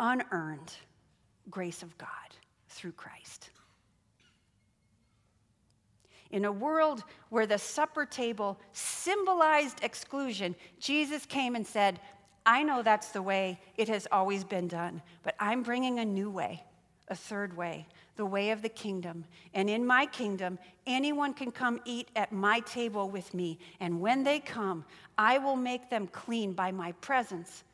unearned 0.00 0.74
grace 1.48 1.82
of 1.82 1.96
God 1.98 2.08
through 2.68 2.92
Christ. 2.92 3.50
In 6.30 6.46
a 6.46 6.52
world 6.52 7.04
where 7.28 7.46
the 7.46 7.58
supper 7.58 8.06
table 8.06 8.58
symbolized 8.72 9.84
exclusion, 9.84 10.56
Jesus 10.80 11.26
came 11.26 11.54
and 11.54 11.66
said, 11.66 12.00
I 12.44 12.62
know 12.62 12.82
that's 12.82 13.10
the 13.10 13.22
way 13.22 13.60
it 13.76 13.88
has 13.88 14.06
always 14.10 14.44
been 14.44 14.68
done, 14.68 15.02
but 15.22 15.34
I'm 15.38 15.62
bringing 15.62 15.98
a 15.98 16.04
new 16.04 16.30
way, 16.30 16.62
a 17.08 17.14
third 17.14 17.56
way, 17.56 17.86
the 18.16 18.26
way 18.26 18.50
of 18.50 18.62
the 18.62 18.68
kingdom. 18.68 19.24
And 19.54 19.70
in 19.70 19.86
my 19.86 20.06
kingdom, 20.06 20.58
anyone 20.86 21.34
can 21.34 21.52
come 21.52 21.80
eat 21.84 22.08
at 22.16 22.32
my 22.32 22.60
table 22.60 23.08
with 23.08 23.32
me. 23.32 23.58
And 23.80 24.00
when 24.00 24.24
they 24.24 24.40
come, 24.40 24.84
I 25.16 25.38
will 25.38 25.56
make 25.56 25.88
them 25.88 26.08
clean 26.08 26.52
by 26.52 26.72
my 26.72 26.92
presence, 26.92 27.64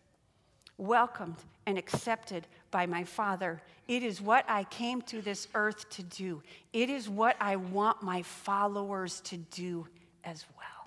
welcomed 0.77 1.37
and 1.67 1.79
accepted 1.79 2.47
by 2.71 2.87
my 2.87 3.05
Father. 3.05 3.63
It 3.89 4.03
is 4.03 4.21
what 4.21 4.45
I 4.49 4.65
came 4.65 5.03
to 5.03 5.23
this 5.23 5.49
earth 5.55 5.89
to 5.91 6.03
do. 6.03 6.43
It 6.73 6.91
is 6.91 7.09
what 7.09 7.37
I 7.41 7.57
want 7.57 8.03
my 8.03 8.23
followers 8.23 9.21
to 9.23 9.39
do 9.39 9.87
as 10.25 10.45
well. 10.57 10.78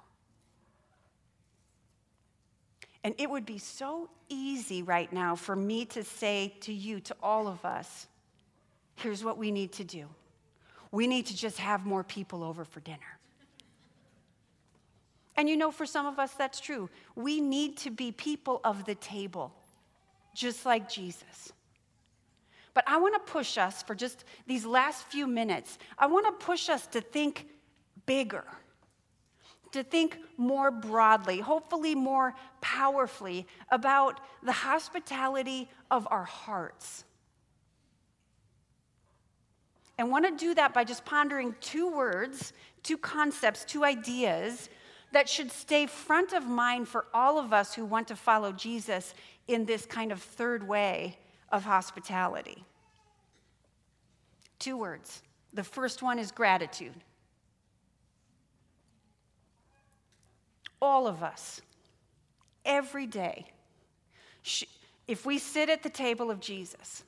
And 3.03 3.15
it 3.17 3.29
would 3.29 3.45
be 3.45 3.57
so 3.57 4.09
easy 4.29 4.83
right 4.83 5.11
now 5.11 5.35
for 5.35 5.55
me 5.55 5.85
to 5.85 6.03
say 6.03 6.53
to 6.61 6.73
you, 6.73 6.99
to 7.01 7.15
all 7.21 7.47
of 7.47 7.65
us, 7.65 8.07
here's 8.95 9.23
what 9.23 9.37
we 9.37 9.51
need 9.51 9.71
to 9.73 9.83
do 9.83 10.07
we 10.91 11.07
need 11.07 11.25
to 11.25 11.35
just 11.35 11.57
have 11.57 11.85
more 11.85 12.03
people 12.03 12.43
over 12.43 12.65
for 12.65 12.81
dinner. 12.81 13.17
And 15.37 15.47
you 15.47 15.55
know, 15.55 15.71
for 15.71 15.85
some 15.85 16.05
of 16.05 16.19
us, 16.19 16.33
that's 16.33 16.59
true. 16.59 16.89
We 17.15 17.39
need 17.39 17.77
to 17.77 17.89
be 17.89 18.11
people 18.11 18.59
of 18.63 18.85
the 18.85 18.95
table, 18.95 19.53
just 20.35 20.65
like 20.65 20.89
Jesus. 20.89 21.53
But 22.73 22.83
I 22.87 22.97
want 22.97 23.13
to 23.15 23.31
push 23.31 23.57
us 23.57 23.81
for 23.83 23.95
just 23.95 24.23
these 24.47 24.65
last 24.65 25.03
few 25.05 25.27
minutes. 25.27 25.77
I 25.97 26.07
want 26.07 26.25
to 26.25 26.45
push 26.45 26.69
us 26.69 26.87
to 26.87 27.01
think 27.01 27.47
bigger, 28.05 28.43
to 29.71 29.83
think 29.83 30.17
more 30.37 30.71
broadly, 30.71 31.39
hopefully 31.39 31.95
more 31.95 32.33
powerfully 32.59 33.47
about 33.69 34.19
the 34.43 34.51
hospitality 34.51 35.69
of 35.89 36.07
our 36.11 36.25
hearts. 36.25 37.05
And 39.97 40.09
want 40.09 40.25
to 40.25 40.35
do 40.35 40.55
that 40.55 40.73
by 40.73 40.83
just 40.83 41.05
pondering 41.05 41.55
two 41.61 41.89
words, 41.89 42.53
two 42.83 42.97
concepts, 42.97 43.63
two 43.63 43.85
ideas 43.85 44.69
that 45.11 45.29
should 45.29 45.51
stay 45.51 45.85
front 45.85 46.33
of 46.33 46.47
mind 46.47 46.87
for 46.87 47.05
all 47.13 47.37
of 47.37 47.53
us 47.53 47.73
who 47.73 47.85
want 47.85 48.07
to 48.07 48.15
follow 48.15 48.51
Jesus 48.51 49.13
in 49.47 49.65
this 49.65 49.85
kind 49.85 50.11
of 50.11 50.21
third 50.21 50.67
way 50.67 51.17
of 51.51 51.63
hospitality. 51.63 52.63
Two 54.57 54.77
words. 54.77 55.21
The 55.53 55.63
first 55.63 56.01
one 56.01 56.17
is 56.17 56.31
gratitude. 56.31 56.93
All 60.81 61.07
of 61.07 61.21
us, 61.21 61.61
every 62.65 63.05
day, 63.05 63.45
if 65.07 65.25
we 65.25 65.37
sit 65.37 65.69
at 65.69 65.83
the 65.83 65.89
table 65.89 66.31
of 66.31 66.39
Jesus, 66.39 67.03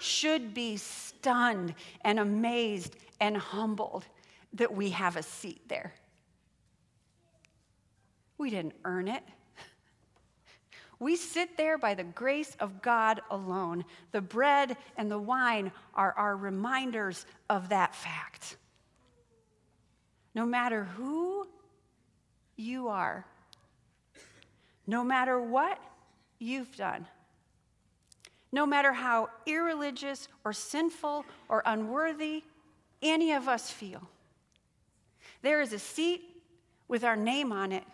should 0.00 0.54
be 0.54 0.76
stunned 0.76 1.74
and 2.02 2.18
amazed 2.18 2.96
and 3.20 3.36
humbled 3.36 4.04
that 4.54 4.74
we 4.74 4.90
have 4.90 5.16
a 5.16 5.22
seat 5.22 5.60
there. 5.68 5.92
We 8.38 8.50
didn't 8.50 8.74
earn 8.84 9.08
it. 9.08 9.22
We 11.00 11.14
sit 11.14 11.56
there 11.56 11.78
by 11.78 11.94
the 11.94 12.04
grace 12.04 12.56
of 12.58 12.82
God 12.82 13.20
alone. 13.30 13.84
The 14.10 14.20
bread 14.20 14.76
and 14.96 15.10
the 15.10 15.18
wine 15.18 15.70
are 15.94 16.12
our 16.12 16.36
reminders 16.36 17.24
of 17.48 17.68
that 17.68 17.94
fact. 17.94 18.56
No 20.34 20.44
matter 20.44 20.84
who 20.84 21.46
you 22.58 22.88
are, 22.88 23.24
no 24.86 25.04
matter 25.04 25.40
what 25.40 25.78
you've 26.38 26.74
done, 26.76 27.06
no 28.50 28.66
matter 28.66 28.92
how 28.92 29.28
irreligious 29.46 30.28
or 30.44 30.52
sinful 30.52 31.24
or 31.48 31.62
unworthy 31.66 32.42
any 33.02 33.32
of 33.32 33.48
us 33.48 33.70
feel. 33.70 34.08
There 35.42 35.60
is 35.60 35.72
a 35.72 35.78
seat 35.78 36.22
with 36.88 37.04
our 37.04 37.16
name 37.16 37.52
on 37.52 37.72
it 37.72 37.84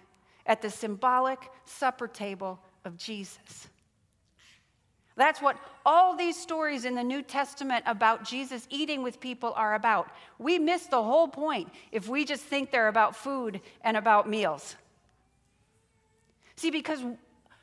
at 0.47 0.62
the 0.62 0.71
symbolic 0.71 1.38
supper 1.64 2.06
table 2.06 2.59
of 2.85 2.97
Jesus. 2.97 3.68
That's 5.16 5.40
what 5.40 5.56
all 5.87 6.16
these 6.16 6.37
stories 6.37 6.85
in 6.85 6.94
the 6.94 7.04
New 7.04 7.23
Testament 7.23 7.85
about 7.87 8.25
Jesus 8.25 8.66
eating 8.71 9.02
with 9.02 9.21
people 9.21 9.52
are 9.54 9.75
about. 9.75 10.09
We 10.38 10.59
miss 10.59 10.87
the 10.87 11.02
whole 11.02 11.28
point 11.28 11.68
if 11.92 12.09
we 12.09 12.25
just 12.25 12.42
think 12.42 12.71
they're 12.71 12.88
about 12.88 13.14
food 13.14 13.61
and 13.83 13.97
about 13.97 14.28
meals. 14.28 14.75
See, 16.56 16.71
because, 16.71 17.00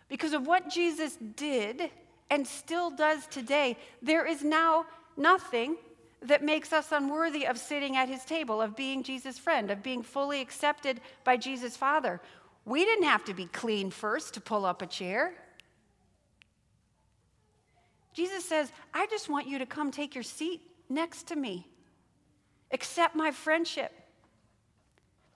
because 0.08 0.34
of 0.34 0.48
what 0.48 0.70
Jesus 0.70 1.18
did 1.36 1.90
and 2.30 2.48
still 2.48 2.90
does 2.90 3.28
today, 3.28 3.78
there 4.02 4.26
is 4.26 4.44
now 4.44 4.86
nothing 5.18 5.76
that 6.22 6.44
makes 6.44 6.72
us 6.72 6.92
unworthy 6.92 7.48
of 7.48 7.58
sitting 7.58 7.98
at 7.98 8.08
his 8.08 8.24
table, 8.24 8.62
of 8.62 8.76
being 8.76 9.04
Jesus' 9.04 9.40
friend, 9.40 9.72
of 9.72 9.82
being 9.82 10.04
fully 10.04 10.40
accepted 10.40 11.02
by 11.24 11.36
Jesus' 11.36 11.76
Father. 11.76 12.22
We 12.64 12.86
didn't 12.86 13.06
have 13.06 13.26
to 13.26 13.34
be 13.34 13.48
clean 13.48 13.90
first 13.90 14.36
to 14.36 14.42
pull 14.42 14.66
up 14.66 14.82
a 14.82 14.88
chair. 14.88 15.34
Jesus 18.14 18.44
says, 18.46 18.72
I 18.94 19.08
just 19.08 19.30
want 19.30 19.48
you 19.48 19.60
to 19.60 19.66
come 19.66 19.92
take 19.92 20.16
your 20.16 20.24
seat 20.24 20.62
next 20.90 21.28
to 21.28 21.36
me. 21.36 21.68
Accept 22.72 23.16
my 23.16 23.32
friendship. 23.32 23.92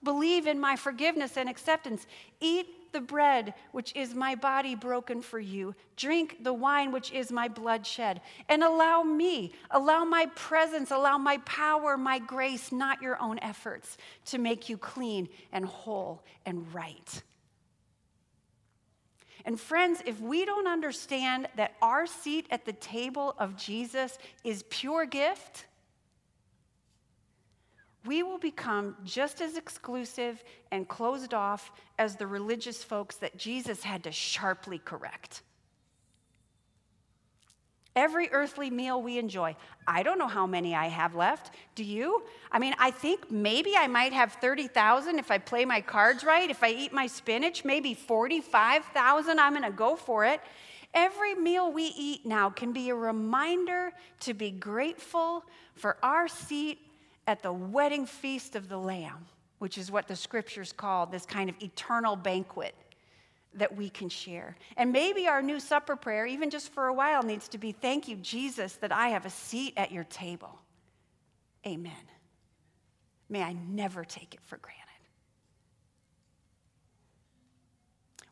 Believe 0.02 0.46
in 0.46 0.60
my 0.60 0.76
forgiveness 0.76 1.36
and 1.36 1.48
acceptance. 1.48 2.06
Eat 2.40 2.92
the 2.92 3.00
bread, 3.00 3.54
which 3.72 3.94
is 3.96 4.14
my 4.14 4.34
body 4.34 4.74
broken 4.74 5.20
for 5.20 5.38
you. 5.38 5.74
Drink 5.96 6.38
the 6.42 6.52
wine, 6.52 6.92
which 6.92 7.12
is 7.12 7.32
my 7.32 7.48
blood 7.48 7.86
shed. 7.86 8.20
And 8.48 8.62
allow 8.62 9.02
me, 9.02 9.52
allow 9.70 10.04
my 10.04 10.26
presence, 10.34 10.90
allow 10.90 11.18
my 11.18 11.38
power, 11.38 11.96
my 11.96 12.18
grace, 12.18 12.72
not 12.72 13.02
your 13.02 13.20
own 13.20 13.38
efforts, 13.40 13.96
to 14.26 14.38
make 14.38 14.68
you 14.68 14.78
clean 14.78 15.28
and 15.52 15.64
whole 15.64 16.22
and 16.44 16.72
right. 16.72 17.22
And 19.46 19.60
friends, 19.60 20.02
if 20.04 20.20
we 20.20 20.44
don't 20.44 20.66
understand 20.66 21.48
that 21.54 21.76
our 21.80 22.04
seat 22.06 22.46
at 22.50 22.64
the 22.64 22.72
table 22.72 23.36
of 23.38 23.56
Jesus 23.56 24.18
is 24.42 24.64
pure 24.68 25.06
gift, 25.06 25.66
we 28.04 28.24
will 28.24 28.38
become 28.38 28.96
just 29.04 29.40
as 29.40 29.56
exclusive 29.56 30.42
and 30.72 30.88
closed 30.88 31.32
off 31.32 31.70
as 31.96 32.16
the 32.16 32.26
religious 32.26 32.82
folks 32.82 33.16
that 33.16 33.36
Jesus 33.36 33.84
had 33.84 34.02
to 34.04 34.12
sharply 34.12 34.78
correct. 34.78 35.42
Every 37.96 38.28
earthly 38.30 38.68
meal 38.68 39.00
we 39.00 39.18
enjoy. 39.18 39.56
I 39.86 40.02
don't 40.02 40.18
know 40.18 40.28
how 40.28 40.46
many 40.46 40.74
I 40.74 40.88
have 40.88 41.14
left. 41.14 41.54
Do 41.74 41.82
you? 41.82 42.24
I 42.52 42.58
mean, 42.58 42.74
I 42.78 42.90
think 42.90 43.30
maybe 43.30 43.72
I 43.74 43.86
might 43.86 44.12
have 44.12 44.34
30,000 44.34 45.18
if 45.18 45.30
I 45.30 45.38
play 45.38 45.64
my 45.64 45.80
cards 45.80 46.22
right. 46.22 46.50
If 46.50 46.62
I 46.62 46.68
eat 46.68 46.92
my 46.92 47.06
spinach, 47.06 47.64
maybe 47.64 47.94
45,000. 47.94 49.40
I'm 49.40 49.54
going 49.54 49.64
to 49.64 49.70
go 49.70 49.96
for 49.96 50.26
it. 50.26 50.42
Every 50.92 51.34
meal 51.34 51.72
we 51.72 51.84
eat 51.96 52.26
now 52.26 52.50
can 52.50 52.74
be 52.74 52.90
a 52.90 52.94
reminder 52.94 53.92
to 54.20 54.34
be 54.34 54.50
grateful 54.50 55.44
for 55.74 55.96
our 56.02 56.28
seat 56.28 56.78
at 57.26 57.42
the 57.42 57.52
wedding 57.52 58.04
feast 58.04 58.56
of 58.56 58.68
the 58.68 58.78
Lamb, 58.78 59.24
which 59.58 59.78
is 59.78 59.90
what 59.90 60.06
the 60.06 60.16
scriptures 60.16 60.70
call 60.70 61.06
this 61.06 61.24
kind 61.24 61.48
of 61.48 61.56
eternal 61.62 62.14
banquet 62.14 62.74
that 63.56 63.76
we 63.76 63.88
can 63.88 64.08
share. 64.08 64.56
And 64.76 64.92
maybe 64.92 65.26
our 65.26 65.42
new 65.42 65.60
supper 65.60 65.96
prayer, 65.96 66.26
even 66.26 66.50
just 66.50 66.72
for 66.72 66.86
a 66.86 66.94
while, 66.94 67.22
needs 67.22 67.48
to 67.48 67.58
be 67.58 67.72
thank 67.72 68.08
you, 68.08 68.16
Jesus, 68.16 68.74
that 68.76 68.92
I 68.92 69.08
have 69.08 69.26
a 69.26 69.30
seat 69.30 69.74
at 69.76 69.92
your 69.92 70.04
table. 70.04 70.58
Amen. 71.66 71.92
May 73.28 73.42
I 73.42 73.54
never 73.68 74.04
take 74.04 74.34
it 74.34 74.40
for 74.44 74.58
granted. 74.58 74.82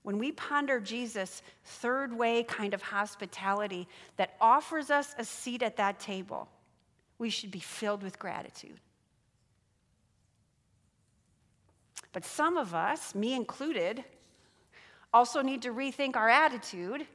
When 0.02 0.18
we 0.18 0.32
ponder 0.32 0.80
Jesus' 0.80 1.42
third 1.64 2.12
way 2.12 2.42
kind 2.42 2.74
of 2.74 2.82
hospitality 2.82 3.88
that 4.16 4.36
offers 4.40 4.90
us 4.90 5.14
a 5.18 5.24
seat 5.24 5.62
at 5.62 5.78
that 5.78 5.98
table, 5.98 6.48
we 7.18 7.30
should 7.30 7.50
be 7.50 7.58
filled 7.58 8.02
with 8.02 8.18
gratitude. 8.18 8.78
But 12.12 12.24
some 12.24 12.56
of 12.56 12.74
us, 12.74 13.14
me 13.14 13.34
included, 13.34 14.04
also 15.14 15.40
need 15.40 15.62
to 15.62 15.72
rethink 15.72 16.16
our 16.16 16.28
attitude 16.28 17.06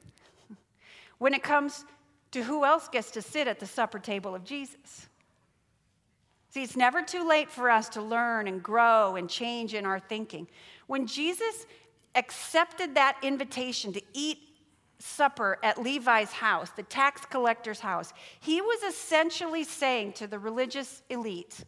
when 1.19 1.33
it 1.33 1.43
comes 1.43 1.85
to 2.31 2.41
who 2.41 2.63
else 2.63 2.87
gets 2.87 3.11
to 3.11 3.21
sit 3.21 3.47
at 3.47 3.59
the 3.59 3.65
supper 3.65 3.99
table 3.99 4.33
of 4.33 4.43
Jesus. 4.45 5.09
See, 6.51 6.63
it's 6.63 6.77
never 6.77 7.01
too 7.01 7.27
late 7.27 7.51
for 7.51 7.69
us 7.69 7.89
to 7.89 8.01
learn 8.01 8.47
and 8.47 8.63
grow 8.63 9.17
and 9.17 9.29
change 9.29 9.73
in 9.73 9.85
our 9.85 9.99
thinking. 9.99 10.47
When 10.87 11.05
Jesus 11.05 11.67
accepted 12.15 12.95
that 12.95 13.17
invitation 13.21 13.93
to 13.93 14.01
eat 14.13 14.39
supper 14.99 15.59
at 15.61 15.81
Levi's 15.81 16.31
house, 16.31 16.69
the 16.71 16.83
tax 16.83 17.25
collector's 17.25 17.79
house, 17.79 18.13
he 18.39 18.61
was 18.61 18.81
essentially 18.83 19.63
saying 19.63 20.13
to 20.13 20.27
the 20.27 20.39
religious 20.39 21.01
elite, 21.09 21.63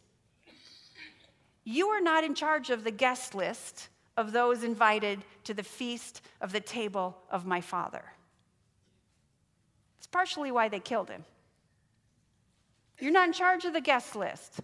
You 1.66 1.90
are 1.90 2.02
not 2.02 2.24
in 2.24 2.36
charge 2.36 2.70
of 2.70 2.84
the 2.84 2.92
guest 2.92 3.36
list 3.36 3.90
of 4.18 4.32
those 4.32 4.64
invited 4.64 5.24
to 5.44 5.54
the 5.54 5.64
feast 5.64 6.22
of 6.40 6.52
the 6.52 6.60
table 6.60 7.18
of 7.30 7.46
my 7.46 7.62
father. 7.62 8.04
It's 9.98 10.08
partially 10.08 10.52
why 10.52 10.70
they 10.70 10.80
killed 10.80 11.10
him. 11.10 11.24
You're 13.00 13.12
not 13.12 13.28
in 13.28 13.34
charge 13.34 13.66
of 13.66 13.74
the 13.74 13.82
guest 13.82 14.16
list. 14.16 14.62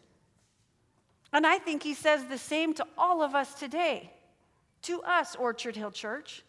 And 1.33 1.45
I 1.45 1.57
think 1.57 1.83
he 1.83 1.93
says 1.93 2.25
the 2.25 2.37
same 2.37 2.73
to 2.75 2.85
all 2.97 3.21
of 3.21 3.35
us 3.35 3.53
today, 3.55 4.11
to 4.83 5.01
us, 5.01 5.35
Orchard 5.35 5.75
Hill 5.75 5.91
Church. 5.91 6.43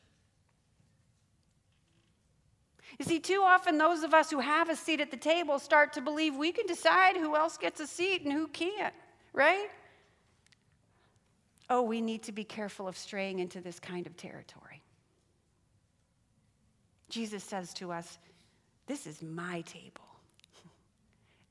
You 2.98 3.04
see, 3.04 3.20
too 3.20 3.42
often 3.44 3.78
those 3.78 4.02
of 4.02 4.12
us 4.12 4.30
who 4.30 4.40
have 4.40 4.68
a 4.68 4.76
seat 4.76 5.00
at 5.00 5.10
the 5.10 5.16
table 5.16 5.58
start 5.58 5.92
to 5.94 6.00
believe 6.00 6.34
we 6.34 6.52
can 6.52 6.66
decide 6.66 7.16
who 7.16 7.36
else 7.36 7.56
gets 7.56 7.80
a 7.80 7.86
seat 7.86 8.22
and 8.22 8.32
who 8.32 8.48
can't, 8.48 8.94
right? 9.32 9.68
Oh, 11.70 11.82
we 11.82 12.00
need 12.00 12.22
to 12.24 12.32
be 12.32 12.44
careful 12.44 12.88
of 12.88 12.96
straying 12.96 13.38
into 13.38 13.60
this 13.60 13.78
kind 13.78 14.06
of 14.06 14.16
territory. 14.16 14.82
Jesus 17.08 17.42
says 17.44 17.72
to 17.74 17.92
us, 17.92 18.18
This 18.86 19.06
is 19.06 19.22
my 19.22 19.62
table. 19.62 20.04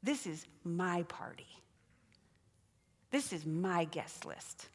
This 0.04 0.28
is 0.28 0.46
my 0.64 1.04
party. 1.04 1.48
This 3.12 3.34
is 3.34 3.46
my 3.46 3.86
guest 3.86 4.26
list. 4.26 4.68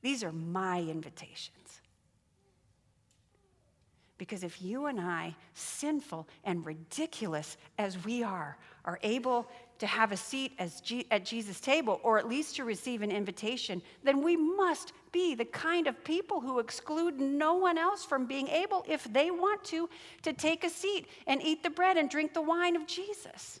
These 0.00 0.24
are 0.24 0.32
my 0.32 0.80
invitations. 0.80 1.80
Because 4.18 4.44
if 4.44 4.62
you 4.62 4.86
and 4.86 5.00
I, 5.00 5.34
sinful 5.54 6.28
and 6.44 6.64
ridiculous 6.64 7.56
as 7.78 8.04
we 8.04 8.22
are, 8.22 8.56
are 8.84 8.98
able 9.02 9.48
to 9.82 9.86
have 9.88 10.12
a 10.12 10.16
seat 10.16 10.52
G- 10.84 11.08
at 11.10 11.24
Jesus' 11.24 11.58
table, 11.58 12.00
or 12.04 12.16
at 12.16 12.28
least 12.28 12.54
to 12.54 12.62
receive 12.62 13.02
an 13.02 13.10
invitation, 13.10 13.82
then 14.04 14.22
we 14.22 14.36
must 14.36 14.92
be 15.10 15.34
the 15.34 15.44
kind 15.44 15.88
of 15.88 16.04
people 16.04 16.40
who 16.40 16.60
exclude 16.60 17.20
no 17.20 17.54
one 17.54 17.76
else 17.76 18.04
from 18.04 18.24
being 18.24 18.46
able, 18.46 18.84
if 18.88 19.12
they 19.12 19.32
want 19.32 19.64
to, 19.64 19.90
to 20.22 20.32
take 20.32 20.62
a 20.62 20.70
seat 20.70 21.08
and 21.26 21.42
eat 21.42 21.64
the 21.64 21.70
bread 21.70 21.96
and 21.96 22.08
drink 22.08 22.32
the 22.32 22.40
wine 22.40 22.76
of 22.76 22.86
Jesus. 22.86 23.58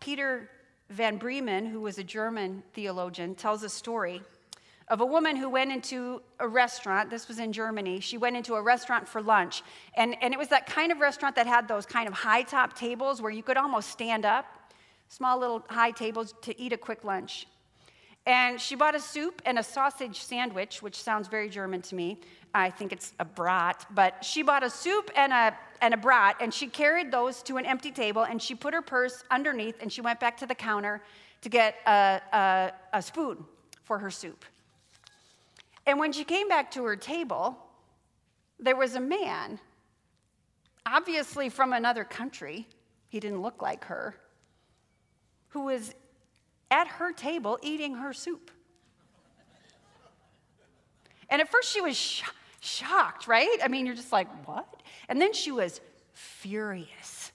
Peter 0.00 0.48
Van 0.88 1.18
Breemen, 1.18 1.66
who 1.66 1.82
was 1.82 1.98
a 1.98 2.04
German 2.04 2.62
theologian, 2.72 3.34
tells 3.34 3.62
a 3.62 3.68
story 3.68 4.22
of 4.88 5.00
a 5.00 5.06
woman 5.06 5.36
who 5.36 5.48
went 5.48 5.72
into 5.72 6.22
a 6.38 6.46
restaurant. 6.48 7.10
This 7.10 7.28
was 7.28 7.38
in 7.38 7.52
Germany. 7.52 8.00
She 8.00 8.18
went 8.18 8.36
into 8.36 8.54
a 8.54 8.62
restaurant 8.62 9.08
for 9.08 9.22
lunch. 9.22 9.62
And, 9.96 10.16
and 10.20 10.34
it 10.34 10.38
was 10.38 10.48
that 10.48 10.66
kind 10.66 10.92
of 10.92 10.98
restaurant 10.98 11.36
that 11.36 11.46
had 11.46 11.68
those 11.68 11.86
kind 11.86 12.08
of 12.08 12.14
high 12.14 12.42
top 12.42 12.74
tables 12.74 13.22
where 13.22 13.30
you 13.30 13.42
could 13.42 13.56
almost 13.56 13.90
stand 13.90 14.24
up, 14.24 14.46
small 15.08 15.38
little 15.38 15.64
high 15.68 15.92
tables 15.92 16.34
to 16.42 16.60
eat 16.60 16.72
a 16.72 16.78
quick 16.78 17.04
lunch. 17.04 17.46
And 18.24 18.60
she 18.60 18.76
bought 18.76 18.94
a 18.94 19.00
soup 19.00 19.42
and 19.44 19.58
a 19.58 19.62
sausage 19.62 20.20
sandwich, 20.20 20.80
which 20.80 21.02
sounds 21.02 21.26
very 21.26 21.48
German 21.48 21.82
to 21.82 21.94
me. 21.94 22.20
I 22.54 22.70
think 22.70 22.92
it's 22.92 23.12
a 23.18 23.24
brat, 23.24 23.86
but 23.90 24.24
she 24.24 24.42
bought 24.42 24.62
a 24.62 24.70
soup 24.70 25.10
and 25.16 25.32
a, 25.32 25.56
and 25.80 25.94
a 25.94 25.96
brat, 25.96 26.36
and 26.40 26.52
she 26.52 26.68
carried 26.68 27.10
those 27.10 27.42
to 27.44 27.56
an 27.56 27.64
empty 27.64 27.90
table, 27.90 28.22
and 28.22 28.40
she 28.40 28.54
put 28.54 28.74
her 28.74 28.82
purse 28.82 29.24
underneath, 29.30 29.76
and 29.80 29.90
she 29.90 30.02
went 30.02 30.20
back 30.20 30.36
to 30.36 30.46
the 30.46 30.54
counter 30.54 31.02
to 31.40 31.48
get 31.48 31.76
a, 31.86 32.20
a, 32.32 32.72
a 32.92 33.02
spoon 33.02 33.44
for 33.82 33.98
her 33.98 34.10
soup. 34.10 34.44
And 35.86 35.98
when 35.98 36.12
she 36.12 36.24
came 36.24 36.48
back 36.48 36.70
to 36.72 36.84
her 36.84 36.96
table, 36.96 37.58
there 38.58 38.76
was 38.76 38.94
a 38.94 39.00
man, 39.00 39.58
obviously 40.86 41.48
from 41.48 41.72
another 41.72 42.04
country, 42.04 42.68
he 43.08 43.18
didn't 43.18 43.42
look 43.42 43.60
like 43.60 43.84
her, 43.84 44.14
who 45.48 45.64
was 45.64 45.94
at 46.70 46.86
her 46.86 47.12
table 47.12 47.58
eating 47.62 47.96
her 47.96 48.12
soup. 48.12 48.50
And 51.28 51.40
at 51.40 51.50
first 51.50 51.72
she 51.72 51.80
was 51.80 51.96
sh- 51.96 52.22
shocked, 52.60 53.26
right? 53.26 53.58
I 53.62 53.68
mean, 53.68 53.86
you're 53.86 53.94
just 53.94 54.12
like, 54.12 54.28
what? 54.46 54.82
And 55.08 55.20
then 55.20 55.32
she 55.32 55.50
was 55.50 55.80
furious. 56.12 57.31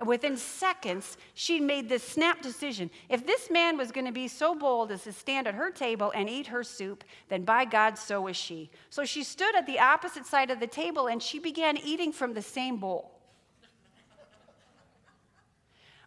And 0.00 0.08
within 0.08 0.38
seconds, 0.38 1.18
she 1.34 1.60
made 1.60 1.90
this 1.90 2.02
snap 2.02 2.40
decision. 2.40 2.90
If 3.10 3.26
this 3.26 3.50
man 3.50 3.76
was 3.76 3.92
going 3.92 4.06
to 4.06 4.12
be 4.12 4.28
so 4.28 4.54
bold 4.54 4.90
as 4.90 5.04
to 5.04 5.12
stand 5.12 5.46
at 5.46 5.54
her 5.54 5.70
table 5.70 6.10
and 6.14 6.28
eat 6.28 6.46
her 6.46 6.64
soup, 6.64 7.04
then 7.28 7.44
by 7.44 7.66
God, 7.66 7.98
so 7.98 8.22
was 8.22 8.36
she. 8.36 8.70
So 8.88 9.04
she 9.04 9.22
stood 9.22 9.54
at 9.54 9.66
the 9.66 9.78
opposite 9.78 10.24
side 10.24 10.50
of 10.50 10.58
the 10.58 10.66
table 10.66 11.08
and 11.08 11.22
she 11.22 11.38
began 11.38 11.76
eating 11.76 12.12
from 12.12 12.32
the 12.32 12.40
same 12.40 12.78
bowl. 12.78 13.12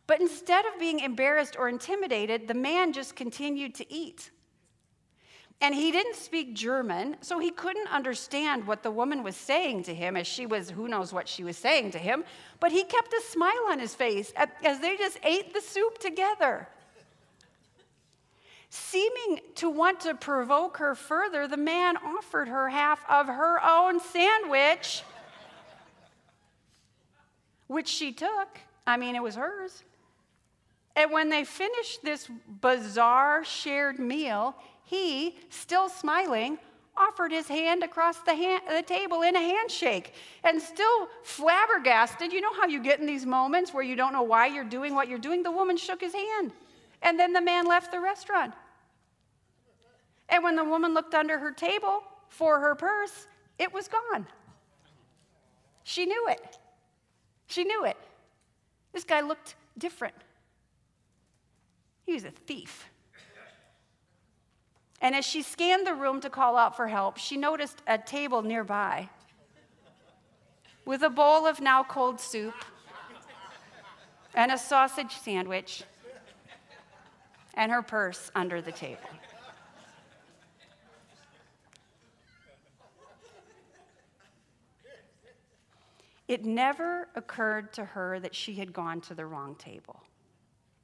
But 0.07 0.19
instead 0.19 0.65
of 0.65 0.79
being 0.79 0.99
embarrassed 0.99 1.55
or 1.57 1.69
intimidated, 1.69 2.47
the 2.47 2.55
man 2.55 2.93
just 2.93 3.15
continued 3.15 3.75
to 3.75 3.93
eat. 3.93 4.31
And 5.61 5.73
he 5.73 5.91
didn't 5.91 6.15
speak 6.15 6.55
German, 6.55 7.15
so 7.21 7.39
he 7.39 7.49
couldn't 7.49 7.87
understand 7.87 8.67
what 8.67 8.83
the 8.83 8.91
woman 8.91 9.23
was 9.23 9.35
saying 9.35 9.83
to 9.83 9.93
him 9.93 10.17
as 10.17 10.27
she 10.27 10.45
was, 10.45 10.69
who 10.69 10.89
knows 10.89 11.13
what 11.13 11.29
she 11.29 11.43
was 11.43 11.57
saying 11.57 11.91
to 11.91 11.97
him, 11.97 12.25
but 12.59 12.71
he 12.71 12.83
kept 12.83 13.13
a 13.13 13.21
smile 13.21 13.67
on 13.69 13.79
his 13.79 13.95
face 13.95 14.33
as 14.35 14.79
they 14.81 14.97
just 14.97 15.17
ate 15.23 15.53
the 15.53 15.61
soup 15.61 15.99
together. 15.99 16.67
Seeming 18.69 19.39
to 19.55 19.69
want 19.69 20.01
to 20.01 20.15
provoke 20.15 20.77
her 20.77 20.95
further, 20.95 21.47
the 21.47 21.57
man 21.57 21.95
offered 21.95 22.47
her 22.47 22.69
half 22.69 23.05
of 23.09 23.27
her 23.27 23.63
own 23.63 23.99
sandwich, 23.99 25.03
which 27.67 27.87
she 27.87 28.11
took. 28.11 28.59
I 28.85 28.97
mean, 28.97 29.15
it 29.15 29.23
was 29.23 29.35
hers. 29.35 29.83
And 30.95 31.11
when 31.11 31.29
they 31.29 31.43
finished 31.43 32.03
this 32.03 32.27
bizarre 32.61 33.43
shared 33.45 33.99
meal, 33.99 34.55
he, 34.85 35.37
still 35.49 35.89
smiling, 35.89 36.57
offered 36.95 37.31
his 37.31 37.47
hand 37.47 37.83
across 37.83 38.19
the, 38.19 38.35
hand, 38.35 38.61
the, 38.69 38.83
table 38.83 39.23
in 39.23 39.35
a 39.35 39.41
handshake 39.41 40.13
and 40.43 40.61
still 40.61 41.07
flabbergasted. 41.23 42.31
You 42.31 42.41
know 42.41 42.53
how 42.53 42.67
you 42.67 42.81
get 42.81 42.99
in 42.99 43.05
these 43.05 43.25
moments 43.25 43.73
where 43.73 43.83
you 43.83 43.95
don't 43.95 44.13
know 44.13 44.23
why 44.23 44.47
you're 44.47 44.63
doing 44.63 44.93
what 44.93 45.07
you're 45.07 45.19
doing? 45.19 45.41
The 45.41 45.51
woman 45.51 45.77
shook 45.77 46.01
his 46.01 46.13
hand. 46.13 46.51
And 47.01 47.19
then 47.19 47.33
the 47.33 47.41
man 47.41 47.65
left 47.65 47.91
the 47.91 47.99
restaurant. 47.99 48.53
And 50.29 50.43
when 50.43 50.55
the 50.55 50.63
woman 50.63 50.93
looked 50.93 51.15
under 51.15 51.37
her 51.39 51.51
table 51.51 52.03
for 52.29 52.59
her 52.59 52.75
purse, 52.75 53.27
it 53.59 53.73
was 53.73 53.87
gone. 53.87 54.27
She 55.83 56.05
knew 56.05 56.27
it. 56.29 56.57
She 57.47 57.63
knew 57.63 57.85
it. 57.85 57.97
This 58.93 59.03
guy 59.03 59.21
looked 59.21 59.55
different. 59.77 60.15
He 62.05 62.13
was 62.13 62.23
a 62.23 62.31
thief. 62.31 62.89
And 65.03 65.13
as 65.13 65.25
she 65.25 65.41
scanned 65.41 65.85
the 65.85 65.93
room 65.93 66.21
to 66.21 66.29
call 66.29 66.55
out 66.55 66.77
for 66.77 66.87
help, 66.87 67.17
she 67.17 67.35
noticed 67.35 67.81
a 67.85 67.97
table 67.97 68.41
nearby 68.41 69.09
with 70.85 71.03
a 71.03 71.09
bowl 71.09 71.45
of 71.45 71.59
now 71.59 71.83
cold 71.83 72.21
soup 72.21 72.53
and 74.33 74.49
a 74.49 74.57
sausage 74.57 75.11
sandwich 75.17 75.83
and 77.53 77.69
her 77.69 77.81
purse 77.81 78.31
under 78.33 78.61
the 78.61 78.71
table. 78.71 79.01
It 86.29 86.45
never 86.45 87.09
occurred 87.15 87.73
to 87.73 87.83
her 87.83 88.21
that 88.21 88.33
she 88.33 88.53
had 88.53 88.71
gone 88.71 89.01
to 89.01 89.13
the 89.13 89.25
wrong 89.25 89.55
table. 89.55 90.01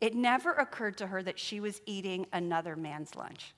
It 0.01 0.13
never 0.13 0.51
occurred 0.51 0.97
to 0.97 1.07
her 1.07 1.23
that 1.23 1.39
she 1.39 1.61
was 1.61 1.81
eating 1.85 2.25
another 2.33 2.75
man's 2.75 3.15
lunch. 3.15 3.53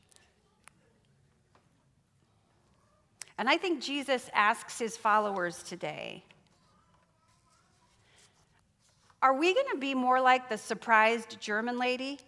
And 3.42 3.50
I 3.50 3.58
think 3.58 3.82
Jesus 3.82 4.30
asks 4.36 4.78
his 4.78 4.96
followers 4.96 5.64
today 5.64 6.24
Are 9.20 9.34
we 9.34 9.52
going 9.56 9.66
to 9.72 9.80
be 9.80 9.96
more 9.96 10.22
like 10.22 10.48
the 10.48 10.60
surprised 10.60 11.42
German 11.42 11.80
lady 11.80 12.20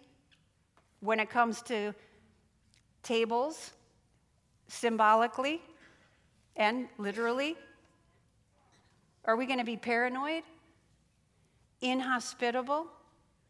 when 0.98 1.20
it 1.20 1.30
comes 1.30 1.62
to 1.62 1.94
tables, 3.04 3.74
symbolically 4.66 5.62
and 6.56 6.88
literally? 6.98 7.54
Are 9.24 9.36
we 9.36 9.46
going 9.46 9.60
to 9.60 9.64
be 9.64 9.76
paranoid, 9.76 10.42
inhospitable? 11.80 12.88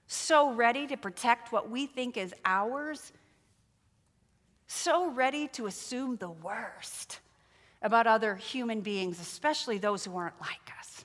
so 0.07 0.53
ready 0.53 0.87
to 0.87 0.99
protect 0.99 1.51
what 1.51 1.71
we 1.71 1.87
think 1.87 2.19
is 2.19 2.35
ours, 2.45 3.11
so 4.67 5.11
ready 5.11 5.49
to 5.49 5.65
assume 5.65 6.17
the 6.17 6.29
worst 6.29 7.21
about 7.85 8.07
other 8.07 8.35
human 8.35 8.81
beings, 8.81 9.21
especially 9.21 9.79
those 9.79 10.05
who 10.05 10.17
aren't 10.17 10.41
like 10.41 10.73
us, 10.81 11.05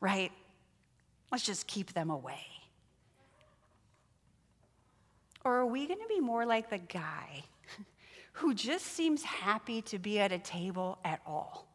right? 0.00 0.30
Let's 1.32 1.44
just 1.44 1.66
keep 1.66 1.94
them 1.94 2.10
away. 2.10 2.46
Or 5.44 5.56
are 5.56 5.66
we 5.66 5.86
going 5.86 6.00
to 6.00 6.08
be 6.08 6.20
more 6.20 6.44
like 6.44 6.68
the 6.70 6.78
guy 6.78 7.44
who 8.34 8.54
just 8.54 8.84
seems 8.86 9.22
happy 9.22 9.82
to 9.82 9.98
be 9.98 10.20
at 10.20 10.30
a 10.30 10.38
table 10.38 10.98
at 11.04 11.20
all? 11.26 11.66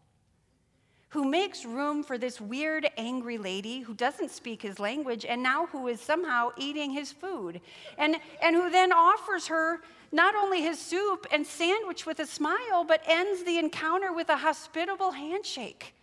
Who 1.09 1.25
makes 1.25 1.65
room 1.65 2.03
for 2.03 2.17
this 2.17 2.39
weird, 2.39 2.89
angry 2.97 3.37
lady 3.37 3.79
who 3.81 3.93
doesn't 3.93 4.29
speak 4.29 4.61
his 4.61 4.79
language 4.79 5.25
and 5.25 5.41
now 5.41 5.65
who 5.67 5.87
is 5.87 5.99
somehow 5.99 6.49
eating 6.55 6.91
his 6.91 7.11
food, 7.11 7.59
and, 7.97 8.15
and 8.41 8.55
who 8.55 8.69
then 8.69 8.91
offers 8.91 9.47
her 9.47 9.81
not 10.11 10.35
only 10.35 10.61
his 10.61 10.79
soup 10.79 11.25
and 11.31 11.45
sandwich 11.45 12.05
with 12.05 12.19
a 12.19 12.25
smile, 12.25 12.83
but 12.87 13.01
ends 13.07 13.43
the 13.43 13.57
encounter 13.57 14.13
with 14.13 14.29
a 14.29 14.37
hospitable 14.37 15.11
handshake. 15.11 15.93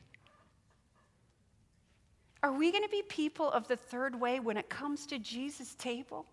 Are 2.43 2.53
we 2.53 2.71
going 2.71 2.85
to 2.85 2.91
be 2.91 3.03
people 3.03 3.51
of 3.51 3.67
the 3.67 3.77
third 3.77 4.21
way 4.21 4.41
when 4.41 4.57
it 4.57 4.69
comes 4.69 5.07
to 5.07 5.19
Jesus' 5.19 5.75
table? 5.77 6.27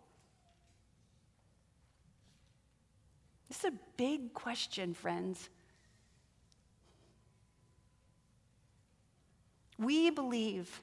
This 3.48 3.60
is 3.60 3.66
a 3.66 3.74
big 3.98 4.34
question, 4.34 4.94
friends. 4.94 5.50
We 9.78 10.10
believe, 10.10 10.82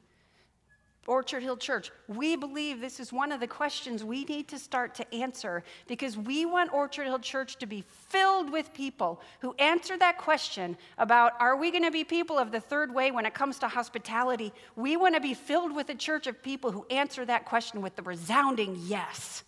Orchard 1.07 1.43
Hill 1.43 1.57
Church, 1.57 1.91
we 2.09 2.37
believe 2.37 2.81
this 2.81 3.01
is 3.01 3.13
one 3.13 3.33
of 3.33 3.41
the 3.41 3.47
questions 3.47 4.05
we 4.05 4.25
need 4.25 4.49
to 4.49 4.59
start 4.59 4.95
to 4.97 5.15
answer 5.15 5.65
because 5.89 6.17
we 6.17 6.45
want 6.45 6.73
Orchard 6.73 7.05
Hill 7.05 7.19
Church 7.19 7.57
to 7.57 7.67
be 7.67 7.85
filled 8.09 8.53
with 8.53 8.73
people 8.75 9.21
who 9.41 9.55
answer 9.59 9.97
that 9.99 10.19
question 10.19 10.77
about 10.99 11.33
are 11.41 11.57
we 11.57 11.71
going 11.71 11.85
to 11.85 11.91
be 11.91 12.05
people 12.05 12.39
of 12.39 12.53
the 12.53 12.61
third 12.61 12.95
way 12.95 13.11
when 13.11 13.27
it 13.27 13.35
comes 13.35 13.59
to 13.61 13.69
hospitality? 13.69 14.53
We 14.77 14.97
want 14.97 15.15
to 15.15 15.21
be 15.21 15.35
filled 15.35 15.75
with 15.75 15.89
a 15.89 15.95
church 15.95 16.27
of 16.27 16.43
people 16.43 16.71
who 16.71 16.87
answer 16.91 17.25
that 17.25 17.45
question 17.45 17.81
with 17.81 17.97
the 17.97 18.03
resounding 18.03 18.77
yes. 18.87 19.43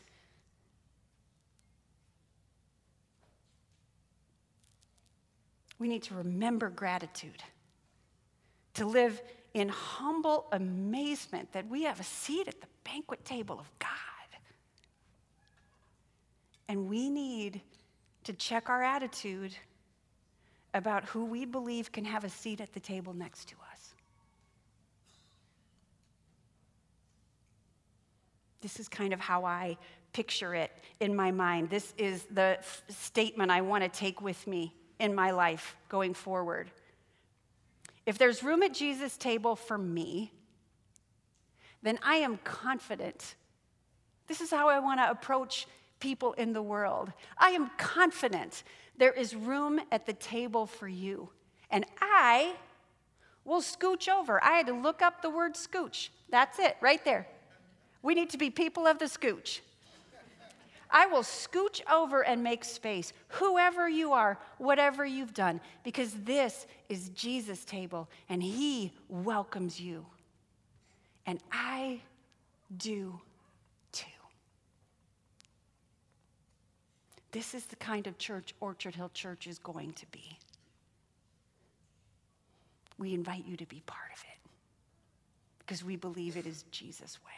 We 5.78 5.88
need 5.88 6.04
to 6.04 6.14
remember 6.14 6.70
gratitude 6.70 7.42
to 8.74 8.86
live 8.86 9.22
in 9.54 9.68
humble 9.68 10.46
amazement 10.52 11.52
that 11.52 11.68
we 11.68 11.84
have 11.84 12.00
a 12.00 12.04
seat 12.04 12.48
at 12.48 12.60
the 12.60 12.66
banquet 12.84 13.24
table 13.24 13.58
of 13.58 13.70
God. 13.78 13.88
And 16.68 16.88
we 16.88 17.10
need 17.10 17.60
to 18.24 18.32
check 18.32 18.70
our 18.70 18.82
attitude 18.82 19.52
about 20.74 21.04
who 21.04 21.24
we 21.24 21.44
believe 21.44 21.92
can 21.92 22.04
have 22.04 22.24
a 22.24 22.28
seat 22.30 22.60
at 22.60 22.72
the 22.72 22.80
table 22.80 23.12
next 23.12 23.48
to 23.48 23.54
us. 23.70 23.94
This 28.62 28.78
is 28.80 28.88
kind 28.88 29.12
of 29.12 29.20
how 29.20 29.44
I 29.44 29.76
picture 30.12 30.54
it 30.54 30.70
in 31.00 31.14
my 31.14 31.30
mind. 31.30 31.68
This 31.68 31.92
is 31.98 32.24
the 32.30 32.56
f- 32.58 32.82
statement 32.88 33.50
I 33.50 33.60
want 33.60 33.82
to 33.82 33.88
take 33.88 34.22
with 34.22 34.46
me 34.46 34.74
in 34.98 35.14
my 35.14 35.32
life 35.32 35.76
going 35.88 36.14
forward. 36.14 36.70
If 38.06 38.18
there's 38.18 38.42
room 38.42 38.62
at 38.62 38.74
Jesus' 38.74 39.16
table 39.16 39.56
for 39.56 39.78
me, 39.78 40.32
then 41.82 41.98
I 42.02 42.16
am 42.16 42.38
confident. 42.44 43.34
This 44.26 44.40
is 44.40 44.50
how 44.50 44.68
I 44.68 44.78
want 44.78 45.00
to 45.00 45.10
approach 45.10 45.66
people 46.00 46.32
in 46.34 46.52
the 46.52 46.62
world. 46.62 47.12
I 47.38 47.50
am 47.50 47.70
confident 47.78 48.64
there 48.96 49.12
is 49.12 49.34
room 49.34 49.80
at 49.90 50.06
the 50.06 50.12
table 50.12 50.66
for 50.66 50.88
you. 50.88 51.30
And 51.70 51.84
I 52.00 52.54
will 53.44 53.62
scooch 53.62 54.08
over. 54.08 54.42
I 54.42 54.52
had 54.52 54.66
to 54.66 54.72
look 54.72 55.02
up 55.02 55.22
the 55.22 55.30
word 55.30 55.54
scooch. 55.54 56.10
That's 56.30 56.58
it, 56.58 56.76
right 56.80 57.04
there. 57.04 57.26
We 58.02 58.14
need 58.14 58.30
to 58.30 58.38
be 58.38 58.50
people 58.50 58.86
of 58.86 58.98
the 58.98 59.06
scooch. 59.06 59.60
I 60.92 61.06
will 61.06 61.22
scooch 61.22 61.80
over 61.90 62.22
and 62.22 62.44
make 62.44 62.64
space, 62.64 63.14
whoever 63.28 63.88
you 63.88 64.12
are, 64.12 64.38
whatever 64.58 65.06
you've 65.06 65.32
done, 65.32 65.60
because 65.82 66.12
this 66.12 66.66
is 66.90 67.08
Jesus' 67.10 67.64
table 67.64 68.10
and 68.28 68.42
he 68.42 68.92
welcomes 69.08 69.80
you. 69.80 70.04
And 71.24 71.40
I 71.50 72.00
do 72.76 73.18
too. 73.90 74.04
This 77.30 77.54
is 77.54 77.64
the 77.64 77.76
kind 77.76 78.06
of 78.06 78.18
church 78.18 78.54
Orchard 78.60 78.94
Hill 78.94 79.10
Church 79.14 79.46
is 79.46 79.58
going 79.58 79.94
to 79.94 80.06
be. 80.10 80.38
We 82.98 83.14
invite 83.14 83.46
you 83.46 83.56
to 83.56 83.66
be 83.66 83.82
part 83.86 84.10
of 84.14 84.22
it 84.24 84.50
because 85.60 85.82
we 85.82 85.96
believe 85.96 86.36
it 86.36 86.46
is 86.46 86.64
Jesus' 86.70 87.18
way. 87.24 87.30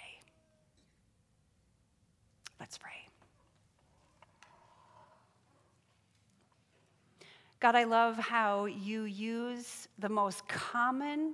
Let's 2.59 2.77
pray. 2.77 2.91
God, 7.65 7.77
I 7.77 7.85
love 7.85 8.19
how 8.19 8.67
you 8.67 9.05
use 9.05 9.89
the 9.99 10.11
most 10.11 10.47
common 10.47 11.33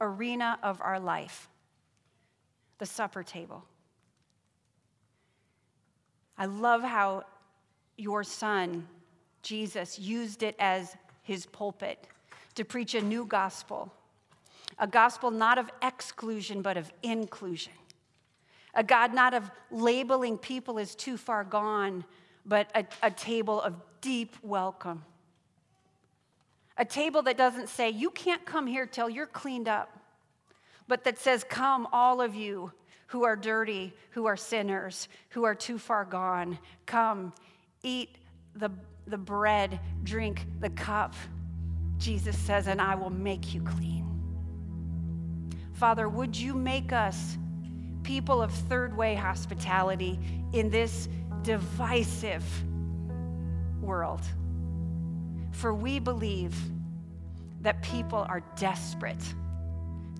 arena 0.00 0.58
of 0.62 0.80
our 0.80 0.98
life 0.98 1.50
the 2.78 2.86
supper 2.86 3.22
table. 3.22 3.62
I 6.38 6.46
love 6.46 6.82
how 6.82 7.24
your 7.98 8.24
son, 8.24 8.88
Jesus, 9.42 9.98
used 9.98 10.42
it 10.42 10.56
as 10.58 10.96
his 11.20 11.44
pulpit 11.44 12.06
to 12.54 12.64
preach 12.64 12.94
a 12.94 13.02
new 13.02 13.26
gospel, 13.26 13.92
a 14.78 14.86
gospel 14.86 15.30
not 15.30 15.58
of 15.58 15.70
exclusion, 15.82 16.62
but 16.62 16.78
of 16.78 16.90
inclusion, 17.02 17.74
a 18.72 18.82
God 18.82 19.12
not 19.12 19.34
of 19.34 19.50
labeling 19.70 20.38
people 20.38 20.78
as 20.78 20.94
too 20.94 21.18
far 21.18 21.44
gone, 21.44 22.02
but 22.46 22.70
a, 22.74 22.86
a 23.02 23.10
table 23.10 23.60
of 23.60 23.74
deep 24.00 24.34
welcome. 24.42 25.04
A 26.78 26.84
table 26.84 27.22
that 27.22 27.36
doesn't 27.36 27.68
say, 27.68 27.90
you 27.90 28.10
can't 28.10 28.46
come 28.46 28.66
here 28.66 28.86
till 28.86 29.10
you're 29.10 29.26
cleaned 29.26 29.68
up, 29.68 29.98
but 30.86 31.04
that 31.04 31.18
says, 31.18 31.44
come, 31.44 31.88
all 31.92 32.20
of 32.20 32.34
you 32.36 32.72
who 33.08 33.24
are 33.24 33.34
dirty, 33.34 33.92
who 34.10 34.26
are 34.26 34.36
sinners, 34.36 35.08
who 35.30 35.44
are 35.44 35.54
too 35.54 35.78
far 35.78 36.04
gone. 36.04 36.58
Come, 36.86 37.32
eat 37.82 38.16
the, 38.54 38.70
the 39.06 39.18
bread, 39.18 39.80
drink 40.04 40.46
the 40.60 40.70
cup. 40.70 41.14
Jesus 41.98 42.38
says, 42.38 42.68
and 42.68 42.80
I 42.80 42.94
will 42.94 43.10
make 43.10 43.52
you 43.52 43.62
clean. 43.62 44.04
Father, 45.72 46.08
would 46.08 46.36
you 46.36 46.54
make 46.54 46.92
us 46.92 47.36
people 48.02 48.40
of 48.40 48.52
third 48.52 48.96
way 48.96 49.14
hospitality 49.14 50.18
in 50.52 50.70
this 50.70 51.08
divisive 51.42 52.44
world? 53.80 54.22
For 55.58 55.74
we 55.74 55.98
believe 55.98 56.54
that 57.62 57.82
people 57.82 58.24
are 58.28 58.44
desperate 58.54 59.34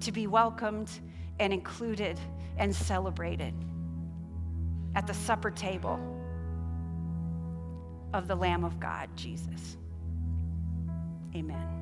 to 0.00 0.10
be 0.10 0.26
welcomed 0.26 0.90
and 1.38 1.52
included 1.52 2.18
and 2.56 2.74
celebrated 2.74 3.54
at 4.96 5.06
the 5.06 5.14
supper 5.14 5.52
table 5.52 6.00
of 8.12 8.26
the 8.26 8.34
Lamb 8.34 8.64
of 8.64 8.80
God, 8.80 9.08
Jesus. 9.14 9.76
Amen. 11.36 11.77